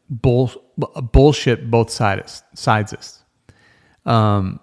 bull, 0.09 0.51
bullshit 0.77 1.71
both 1.71 1.89
sides 1.89 2.43
sidesists. 2.55 3.19
Um, 4.05 4.59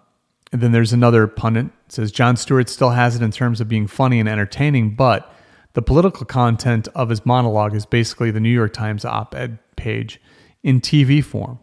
and 0.52 0.60
then 0.60 0.72
there's 0.72 0.92
another 0.92 1.26
pundit 1.26 1.70
says 1.88 2.12
John 2.12 2.36
Stewart 2.36 2.68
still 2.68 2.90
has 2.90 3.16
it 3.16 3.22
in 3.22 3.30
terms 3.30 3.60
of 3.60 3.68
being 3.68 3.86
funny 3.86 4.20
and 4.20 4.28
entertaining, 4.28 4.94
but 4.94 5.34
the 5.72 5.82
political 5.82 6.26
content 6.26 6.88
of 6.94 7.08
his 7.08 7.24
monologue 7.24 7.74
is 7.74 7.86
basically 7.86 8.30
the 8.30 8.40
New 8.40 8.50
York 8.50 8.72
Times 8.72 9.04
op-ed 9.04 9.58
page 9.76 10.20
in 10.62 10.80
TV 10.80 11.24
form. 11.24 11.58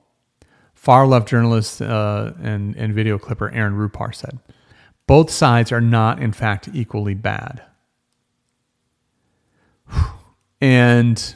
Far 0.73 1.05
left 1.05 1.27
journalist 1.27 1.81
uh, 1.81 2.33
and, 2.41 2.75
and 2.75 2.93
video 2.93 3.17
clipper 3.17 3.51
Aaron 3.51 3.73
Rupar 3.73 4.15
said, 4.15 4.39
both 5.07 5.31
sides 5.31 5.71
are 5.71 5.81
not, 5.81 6.21
in 6.21 6.31
fact, 6.31 6.69
equally 6.73 7.13
bad. 7.13 7.63
And 10.59 11.35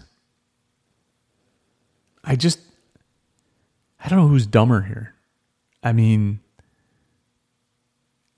I 2.23 2.35
just, 2.35 2.59
I 4.03 4.09
don't 4.09 4.17
know 4.17 4.27
who's 4.27 4.47
dumber 4.47 4.81
here. 4.81 5.13
I 5.83 5.93
mean, 5.93 6.39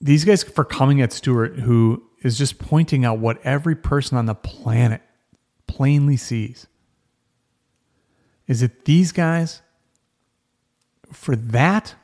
these 0.02 0.26
guys 0.26 0.44
for 0.44 0.66
coming 0.66 1.02
at 1.02 1.14
Stewart, 1.14 1.56
who 1.60 2.04
is 2.24 2.38
just 2.38 2.58
pointing 2.58 3.06
out 3.06 3.20
what 3.20 3.40
every 3.46 3.76
person 3.76 4.18
on 4.18 4.26
the 4.26 4.34
planet 4.36 5.02
plainly 5.68 6.18
sees. 6.18 6.68
Is 8.48 8.62
it 8.62 8.86
these 8.86 9.12
guys 9.12 9.62
for 11.12 11.36
that? 11.36 11.96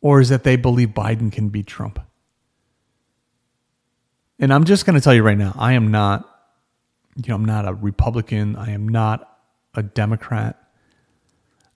Or 0.00 0.20
is 0.20 0.30
it 0.30 0.42
they 0.42 0.56
believe 0.56 0.90
Biden 0.90 1.32
can 1.32 1.48
beat 1.48 1.66
Trump? 1.66 1.98
And 4.38 4.52
I'm 4.52 4.64
just 4.64 4.84
going 4.84 4.94
to 4.94 5.00
tell 5.00 5.14
you 5.14 5.22
right 5.22 5.38
now, 5.38 5.54
I 5.56 5.74
am 5.74 5.90
not, 5.90 6.28
you 7.16 7.28
know, 7.28 7.36
I'm 7.36 7.44
not 7.44 7.68
a 7.68 7.74
Republican. 7.74 8.56
I 8.56 8.72
am 8.72 8.88
not 8.88 9.38
a 9.74 9.82
Democrat. 9.82 10.58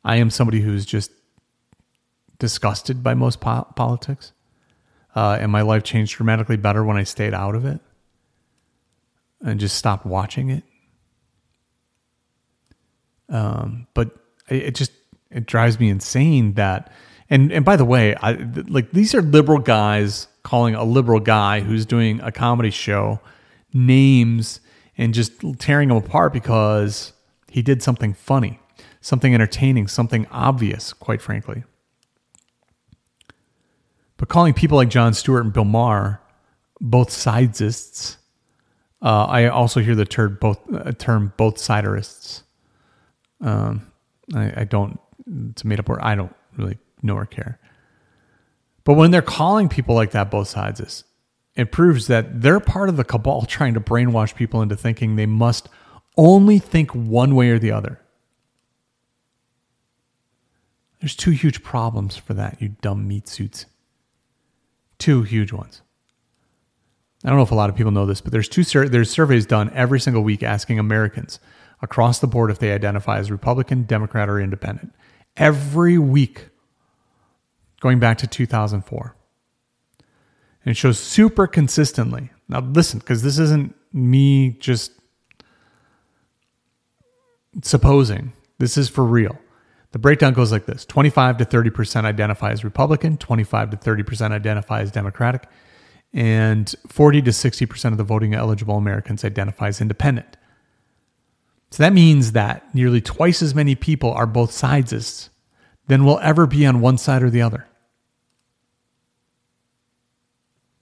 I 0.04 0.16
am 0.16 0.30
somebody 0.30 0.60
who's 0.60 0.84
just 0.84 1.12
disgusted 2.38 3.02
by 3.02 3.14
most 3.14 3.40
po- 3.40 3.68
politics. 3.76 4.32
Uh, 5.16 5.38
and 5.40 5.50
my 5.50 5.62
life 5.62 5.82
changed 5.82 6.16
dramatically 6.16 6.58
better 6.58 6.84
when 6.84 6.96
I 6.96 7.02
stayed 7.02 7.32
out 7.34 7.54
of 7.54 7.64
it 7.64 7.80
and 9.40 9.58
just 9.58 9.76
stopped 9.76 10.04
watching 10.04 10.50
it. 10.50 10.62
Um, 13.28 13.86
but 13.94 14.10
it, 14.48 14.62
it 14.62 14.74
just 14.74 14.92
it 15.30 15.46
drives 15.46 15.80
me 15.80 15.88
insane 15.88 16.52
that 16.52 16.92
and 17.28 17.50
and 17.50 17.64
by 17.64 17.76
the 17.76 17.84
way, 17.84 18.14
I 18.14 18.32
like 18.68 18.92
these 18.92 19.14
are 19.14 19.22
liberal 19.22 19.58
guys 19.58 20.28
calling 20.42 20.74
a 20.74 20.84
liberal 20.84 21.18
guy 21.18 21.60
who's 21.60 21.84
doing 21.84 22.20
a 22.20 22.30
comedy 22.30 22.70
show 22.70 23.20
names 23.72 24.60
and 24.96 25.12
just 25.12 25.32
tearing 25.58 25.90
him 25.90 25.96
apart 25.96 26.32
because 26.32 27.12
he 27.50 27.62
did 27.62 27.82
something 27.82 28.14
funny, 28.14 28.60
something 29.00 29.34
entertaining, 29.34 29.88
something 29.88 30.26
obvious, 30.30 30.92
quite 30.92 31.20
frankly. 31.20 31.64
But 34.16 34.28
calling 34.28 34.54
people 34.54 34.76
like 34.76 34.88
Jon 34.88 35.14
Stewart 35.14 35.44
and 35.44 35.52
Bill 35.52 35.64
Maher 35.64 36.20
both 36.80 37.10
sidesists, 37.10 38.16
uh, 39.02 39.26
I 39.26 39.48
also 39.48 39.80
hear 39.80 39.94
the 39.94 40.06
term 40.06 40.38
both 40.40 40.58
uh, 40.72 40.92
term 40.92 41.32
both 41.36 41.56
siderists. 41.56 42.42
Um, 43.40 43.92
I, 44.34 44.62
I, 44.62 44.64
don't. 44.64 44.98
It's 45.50 45.62
a 45.62 45.66
made 45.66 45.78
up 45.78 45.88
word. 45.88 46.00
I 46.02 46.14
don't 46.14 46.34
really 46.56 46.78
know 47.02 47.14
or 47.14 47.26
care. 47.26 47.60
But 48.84 48.94
when 48.94 49.10
they're 49.10 49.20
calling 49.20 49.68
people 49.68 49.94
like 49.94 50.12
that 50.12 50.30
both 50.30 50.52
sidesists, 50.52 51.04
it 51.54 51.72
proves 51.72 52.06
that 52.06 52.40
they're 52.40 52.60
part 52.60 52.88
of 52.88 52.96
the 52.96 53.04
cabal 53.04 53.42
trying 53.48 53.74
to 53.74 53.80
brainwash 53.80 54.34
people 54.34 54.62
into 54.62 54.76
thinking 54.76 55.16
they 55.16 55.26
must 55.26 55.68
only 56.16 56.58
think 56.58 56.92
one 56.92 57.34
way 57.34 57.50
or 57.50 57.58
the 57.58 57.72
other. 57.72 58.00
There's 61.00 61.14
two 61.14 61.32
huge 61.32 61.62
problems 61.62 62.16
for 62.16 62.32
that, 62.34 62.60
you 62.62 62.70
dumb 62.80 63.06
meat 63.06 63.28
suits. 63.28 63.66
Two 64.98 65.22
huge 65.22 65.52
ones. 65.52 65.82
I 67.24 67.28
don't 67.28 67.38
know 67.38 67.42
if 67.42 67.50
a 67.50 67.56
lot 67.56 67.70
of 67.70 67.76
people 67.76 67.92
know 67.92 68.06
this, 68.06 68.20
but 68.20 68.32
there's 68.32 68.48
two 68.48 68.62
sur- 68.62 68.88
there's 68.88 69.10
surveys 69.10 69.46
done 69.46 69.70
every 69.74 69.98
single 69.98 70.22
week 70.22 70.42
asking 70.42 70.78
Americans 70.78 71.40
across 71.82 72.18
the 72.18 72.26
board 72.26 72.50
if 72.50 72.58
they 72.58 72.72
identify 72.72 73.18
as 73.18 73.30
Republican, 73.30 73.82
Democrat, 73.82 74.28
or 74.28 74.40
Independent. 74.40 74.94
Every 75.36 75.98
week, 75.98 76.48
going 77.80 77.98
back 77.98 78.18
to 78.18 78.26
2004. 78.26 79.16
And 80.64 80.70
it 80.70 80.76
shows 80.76 80.98
super 80.98 81.46
consistently. 81.46 82.30
Now, 82.48 82.60
listen, 82.60 82.98
because 82.98 83.22
this 83.22 83.38
isn't 83.38 83.74
me 83.92 84.50
just 84.50 84.92
supposing, 87.62 88.32
this 88.58 88.76
is 88.76 88.88
for 88.88 89.04
real. 89.04 89.38
The 89.96 90.00
breakdown 90.00 90.34
goes 90.34 90.52
like 90.52 90.66
this 90.66 90.84
25 90.84 91.38
to 91.38 91.46
30% 91.46 92.04
identify 92.04 92.50
as 92.50 92.64
Republican, 92.64 93.16
25 93.16 93.70
to 93.70 93.76
30% 93.78 94.30
identify 94.30 94.82
as 94.82 94.90
Democratic, 94.90 95.48
and 96.12 96.74
40 96.86 97.22
to 97.22 97.30
60% 97.30 97.92
of 97.92 97.96
the 97.96 98.04
voting 98.04 98.34
eligible 98.34 98.76
Americans 98.76 99.24
identify 99.24 99.68
as 99.68 99.80
independent. 99.80 100.36
So 101.70 101.82
that 101.82 101.94
means 101.94 102.32
that 102.32 102.74
nearly 102.74 103.00
twice 103.00 103.40
as 103.40 103.54
many 103.54 103.74
people 103.74 104.12
are 104.12 104.26
both 104.26 104.50
sidesists 104.50 105.30
than 105.86 106.04
will 106.04 106.18
ever 106.18 106.46
be 106.46 106.66
on 106.66 106.82
one 106.82 106.98
side 106.98 107.22
or 107.22 107.30
the 107.30 107.40
other. 107.40 107.66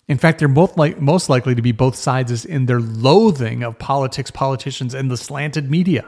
In 0.08 0.18
fact, 0.18 0.40
they're 0.40 0.48
both 0.48 0.76
like, 0.76 1.00
most 1.00 1.28
likely 1.28 1.54
to 1.54 1.62
be 1.62 1.70
both 1.70 1.94
sides 1.94 2.44
in 2.44 2.66
their 2.66 2.80
loathing 2.80 3.62
of 3.62 3.78
politics, 3.78 4.32
politicians, 4.32 4.92
and 4.92 5.08
the 5.08 5.16
slanted 5.16 5.70
media. 5.70 6.04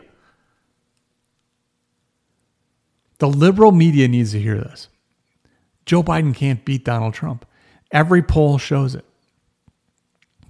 The 3.19 3.29
liberal 3.29 3.73
media 3.73 4.09
needs 4.09 4.33
to 4.33 4.41
hear 4.41 4.57
this. 4.57 4.89
Joe 5.85 6.03
Biden 6.03 6.35
can't 6.35 6.65
beat 6.65 6.85
Donald 6.85 7.15
Trump. 7.15 7.47
Every 7.91 8.23
poll 8.23 8.59
shows 8.59 8.95
it. 8.95 9.05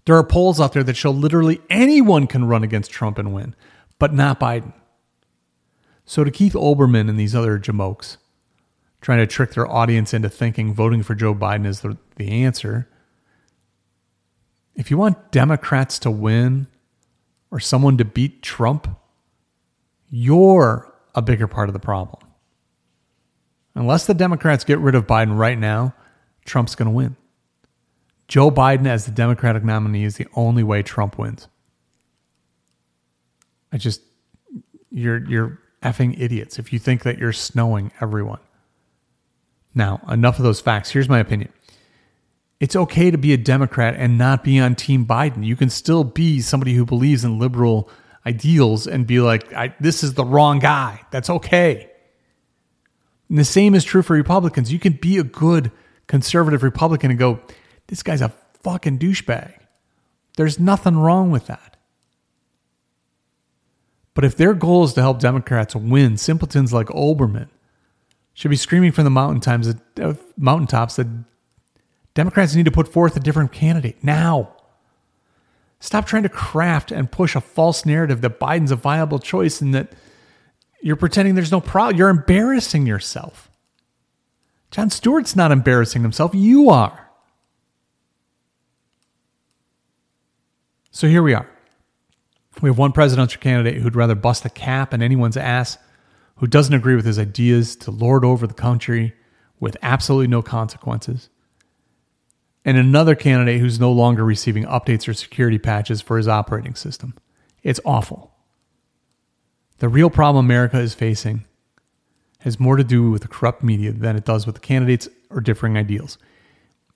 There 0.06 0.16
are 0.16 0.24
polls 0.24 0.60
out 0.60 0.72
there 0.72 0.84
that 0.84 0.96
show 0.96 1.10
literally 1.10 1.60
anyone 1.68 2.26
can 2.26 2.46
run 2.46 2.62
against 2.62 2.90
Trump 2.90 3.18
and 3.18 3.34
win, 3.34 3.54
but 3.98 4.14
not 4.14 4.40
Biden. 4.40 4.72
So 6.04 6.22
to 6.24 6.30
Keith 6.30 6.54
Olbermann 6.54 7.08
and 7.08 7.18
these 7.18 7.34
other 7.34 7.58
jamokes 7.58 8.16
trying 9.00 9.18
to 9.18 9.26
trick 9.26 9.54
their 9.54 9.70
audience 9.70 10.14
into 10.14 10.28
thinking 10.28 10.72
voting 10.72 11.02
for 11.02 11.14
Joe 11.14 11.34
Biden 11.34 11.66
is 11.66 11.80
the, 11.80 11.96
the 12.16 12.42
answer, 12.44 12.88
if 14.74 14.90
you 14.90 14.96
want 14.96 15.32
Democrats 15.32 15.98
to 16.00 16.10
win 16.10 16.66
or 17.50 17.60
someone 17.60 17.96
to 17.98 18.04
beat 18.04 18.42
Trump, 18.42 18.88
you're 20.08 20.92
a 21.14 21.22
bigger 21.22 21.46
part 21.46 21.68
of 21.68 21.72
the 21.72 21.78
problem. 21.80 22.25
Unless 23.76 24.06
the 24.06 24.14
Democrats 24.14 24.64
get 24.64 24.78
rid 24.78 24.94
of 24.94 25.06
Biden 25.06 25.36
right 25.36 25.58
now, 25.58 25.94
Trump's 26.46 26.74
going 26.74 26.86
to 26.86 26.94
win. 26.94 27.14
Joe 28.26 28.50
Biden 28.50 28.86
as 28.86 29.04
the 29.04 29.12
Democratic 29.12 29.62
nominee 29.62 30.04
is 30.04 30.16
the 30.16 30.26
only 30.34 30.64
way 30.64 30.82
Trump 30.82 31.18
wins. 31.18 31.46
I 33.70 33.76
just 33.76 34.00
you're 34.90 35.22
you're 35.28 35.60
effing 35.82 36.18
idiots 36.18 36.58
if 36.58 36.72
you 36.72 36.78
think 36.78 37.02
that 37.02 37.18
you're 37.18 37.32
snowing 37.32 37.92
everyone. 38.00 38.40
Now, 39.74 40.00
enough 40.08 40.38
of 40.38 40.42
those 40.42 40.60
facts. 40.60 40.90
Here's 40.90 41.08
my 41.08 41.18
opinion. 41.18 41.52
It's 42.58 42.74
okay 42.74 43.10
to 43.10 43.18
be 43.18 43.34
a 43.34 43.36
Democrat 43.36 43.94
and 43.98 44.16
not 44.16 44.42
be 44.42 44.58
on 44.58 44.74
Team 44.74 45.04
Biden. 45.04 45.44
You 45.44 45.54
can 45.54 45.68
still 45.68 46.02
be 46.02 46.40
somebody 46.40 46.72
who 46.72 46.86
believes 46.86 47.22
in 47.24 47.38
liberal 47.38 47.90
ideals 48.24 48.86
and 48.86 49.06
be 49.06 49.20
like, 49.20 49.52
this 49.78 50.02
is 50.02 50.14
the 50.14 50.24
wrong 50.24 50.60
guy. 50.60 51.02
That's 51.10 51.28
okay. 51.28 51.90
And 53.28 53.38
the 53.38 53.44
same 53.44 53.74
is 53.74 53.84
true 53.84 54.02
for 54.02 54.14
Republicans. 54.14 54.72
You 54.72 54.78
can 54.78 54.94
be 54.94 55.18
a 55.18 55.24
good 55.24 55.72
conservative 56.06 56.62
Republican 56.62 57.10
and 57.10 57.18
go, 57.18 57.40
this 57.88 58.02
guy's 58.02 58.20
a 58.20 58.32
fucking 58.62 58.98
douchebag. 58.98 59.54
There's 60.36 60.60
nothing 60.60 60.96
wrong 60.96 61.30
with 61.30 61.46
that. 61.46 61.76
But 64.14 64.24
if 64.24 64.36
their 64.36 64.54
goal 64.54 64.84
is 64.84 64.94
to 64.94 65.02
help 65.02 65.20
Democrats 65.20 65.76
win, 65.76 66.16
simpletons 66.16 66.72
like 66.72 66.86
Olbermann 66.88 67.48
should 68.32 68.50
be 68.50 68.56
screaming 68.56 68.92
from 68.92 69.04
the 69.04 69.10
mountaintops, 69.10 69.74
uh, 70.00 70.14
mountaintops 70.36 70.96
that 70.96 71.06
Democrats 72.14 72.54
need 72.54 72.64
to 72.64 72.70
put 72.70 72.90
forth 72.90 73.16
a 73.16 73.20
different 73.20 73.52
candidate 73.52 74.02
now. 74.02 74.52
Stop 75.80 76.06
trying 76.06 76.22
to 76.22 76.28
craft 76.30 76.90
and 76.90 77.10
push 77.10 77.36
a 77.36 77.40
false 77.40 77.84
narrative 77.84 78.22
that 78.22 78.40
Biden's 78.40 78.70
a 78.70 78.76
viable 78.76 79.18
choice 79.18 79.60
and 79.60 79.74
that 79.74 79.92
you're 80.82 80.96
pretending 80.96 81.34
there's 81.34 81.52
no 81.52 81.60
problem. 81.60 81.96
You're 81.96 82.08
embarrassing 82.08 82.86
yourself. 82.86 83.50
Jon 84.70 84.90
Stewart's 84.90 85.36
not 85.36 85.52
embarrassing 85.52 86.02
himself. 86.02 86.34
You 86.34 86.70
are. 86.70 87.10
So 90.90 91.08
here 91.08 91.22
we 91.22 91.34
are. 91.34 91.48
We 92.62 92.70
have 92.70 92.78
one 92.78 92.92
presidential 92.92 93.40
candidate 93.40 93.82
who'd 93.82 93.96
rather 93.96 94.14
bust 94.14 94.44
a 94.44 94.50
cap 94.50 94.94
in 94.94 95.02
anyone's 95.02 95.36
ass, 95.36 95.78
who 96.36 96.46
doesn't 96.46 96.74
agree 96.74 96.96
with 96.96 97.04
his 97.04 97.18
ideas 97.18 97.76
to 97.76 97.90
lord 97.90 98.24
over 98.24 98.46
the 98.46 98.54
country 98.54 99.14
with 99.60 99.76
absolutely 99.82 100.28
no 100.28 100.42
consequences, 100.42 101.28
and 102.64 102.76
another 102.76 103.14
candidate 103.14 103.60
who's 103.60 103.80
no 103.80 103.92
longer 103.92 104.24
receiving 104.24 104.64
updates 104.64 105.08
or 105.08 105.14
security 105.14 105.58
patches 105.58 106.00
for 106.02 106.16
his 106.16 106.28
operating 106.28 106.74
system. 106.74 107.14
It's 107.62 107.80
awful. 107.84 108.35
The 109.78 109.88
real 109.88 110.08
problem 110.08 110.44
America 110.44 110.78
is 110.78 110.94
facing 110.94 111.44
has 112.40 112.58
more 112.58 112.76
to 112.76 112.84
do 112.84 113.10
with 113.10 113.22
the 113.22 113.28
corrupt 113.28 113.62
media 113.62 113.92
than 113.92 114.16
it 114.16 114.24
does 114.24 114.46
with 114.46 114.54
the 114.54 114.60
candidates 114.60 115.08
or 115.30 115.40
differing 115.40 115.76
ideals. 115.76 116.16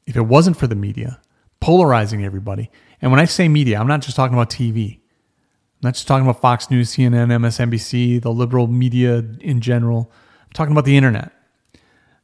If 0.07 0.17
it 0.17 0.23
wasn't 0.23 0.57
for 0.57 0.67
the 0.67 0.75
media 0.75 1.21
polarizing 1.61 2.25
everybody, 2.25 2.71
and 3.03 3.11
when 3.11 3.21
I 3.21 3.27
say 3.27 3.49
media, 3.49 3.79
I'm 3.79 3.87
not 3.87 4.01
just 4.01 4.17
talking 4.17 4.35
about 4.35 4.49
TV. 4.49 4.95
I'm 4.95 5.89
not 5.89 5.95
just 5.95 6.07
talking 6.07 6.27
about 6.27 6.41
Fox 6.41 6.71
News, 6.71 6.91
CNN, 6.91 7.29
MSNBC, 7.29 8.23
the 8.23 8.33
liberal 8.33 8.67
media 8.67 9.25
in 9.41 9.61
general. 9.61 10.11
I'm 10.45 10.53
talking 10.53 10.73
about 10.73 10.85
the 10.85 10.97
internet. 10.97 11.33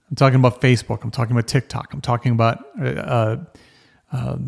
I'm 0.08 0.16
talking 0.16 0.38
about 0.38 0.60
Facebook. 0.60 1.02
I'm 1.02 1.10
talking 1.10 1.32
about 1.32 1.48
TikTok. 1.48 1.92
I'm 1.92 2.00
talking 2.00 2.32
about 2.32 2.64
uh, 2.80 3.36
uh, 4.12 4.38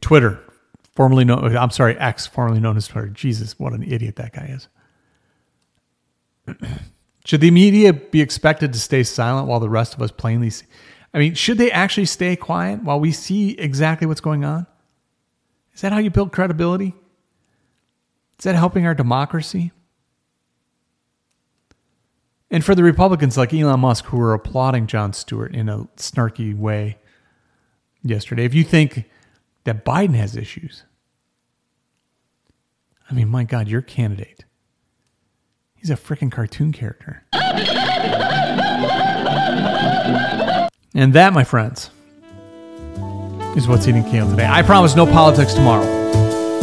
Twitter, 0.00 0.40
formerly 0.92 1.24
known. 1.24 1.56
I'm 1.56 1.70
sorry, 1.70 1.96
X, 1.98 2.26
formerly 2.26 2.60
known 2.60 2.76
as 2.76 2.88
Twitter. 2.88 3.08
Jesus, 3.08 3.58
what 3.58 3.72
an 3.72 3.82
idiot 3.82 4.16
that 4.16 4.32
guy 4.32 4.46
is. 4.46 4.68
should 7.24 7.40
the 7.40 7.50
media 7.50 7.92
be 7.92 8.20
expected 8.20 8.72
to 8.72 8.78
stay 8.78 9.02
silent 9.02 9.46
while 9.46 9.60
the 9.60 9.68
rest 9.68 9.94
of 9.94 10.02
us 10.02 10.10
plainly 10.10 10.50
see? 10.50 10.66
I 11.12 11.18
mean, 11.18 11.34
should 11.34 11.58
they 11.58 11.70
actually 11.70 12.06
stay 12.06 12.36
quiet 12.36 12.82
while 12.82 13.00
we 13.00 13.12
see 13.12 13.52
exactly 13.52 14.06
what's 14.06 14.20
going 14.20 14.44
on? 14.44 14.66
Is 15.74 15.80
that 15.80 15.92
how 15.92 15.98
you 15.98 16.10
build 16.10 16.32
credibility? 16.32 16.94
Is 18.38 18.44
that 18.44 18.54
helping 18.54 18.86
our 18.86 18.94
democracy? 18.94 19.72
And 22.50 22.64
for 22.64 22.74
the 22.74 22.82
Republicans 22.82 23.36
like 23.36 23.52
Elon 23.52 23.80
Musk 23.80 24.06
who 24.06 24.16
were 24.16 24.32
applauding 24.32 24.86
Jon 24.86 25.12
Stewart 25.12 25.54
in 25.54 25.68
a 25.68 25.84
snarky 25.96 26.56
way 26.56 26.98
yesterday, 28.02 28.44
if 28.44 28.54
you 28.54 28.64
think 28.64 29.04
that 29.64 29.84
Biden 29.84 30.14
has 30.14 30.34
issues, 30.34 30.84
I 33.10 33.14
mean, 33.14 33.28
my 33.28 33.44
God, 33.44 33.68
your 33.68 33.82
candidate. 33.82 34.44
He's 35.88 35.98
a 35.98 36.02
freaking 36.02 36.30
cartoon 36.30 36.70
character. 36.70 37.22
And 40.94 41.14
that, 41.14 41.32
my 41.32 41.44
friends, 41.44 41.88
is 43.56 43.66
what's 43.66 43.88
eating 43.88 44.04
kale 44.04 44.28
today. 44.28 44.46
I 44.46 44.60
promise 44.60 44.94
no 44.94 45.06
politics 45.06 45.54
tomorrow. 45.54 45.86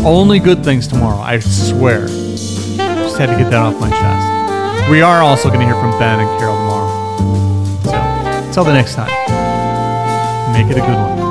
Only 0.05 0.37
good 0.37 0.63
things 0.63 0.87
tomorrow, 0.87 1.17
I 1.17 1.39
swear. 1.39 2.05
Just 2.05 3.17
had 3.17 3.35
to 3.35 3.35
get 3.35 3.49
that 3.49 3.63
off 3.63 3.79
my 3.81 3.89
chest. 3.89 4.91
We 4.91 5.01
are 5.01 5.23
also 5.23 5.47
going 5.49 5.61
to 5.61 5.65
hear 5.65 5.73
from 5.73 5.97
Ben 5.97 6.19
and 6.19 6.39
Carol 6.39 6.55
tomorrow. 6.57 7.79
So, 7.81 8.45
until 8.45 8.63
the 8.63 8.73
next 8.73 8.93
time, 8.93 9.09
make 10.53 10.67
it 10.69 10.77
a 10.77 10.85
good 10.85 10.93
one. 10.93 11.24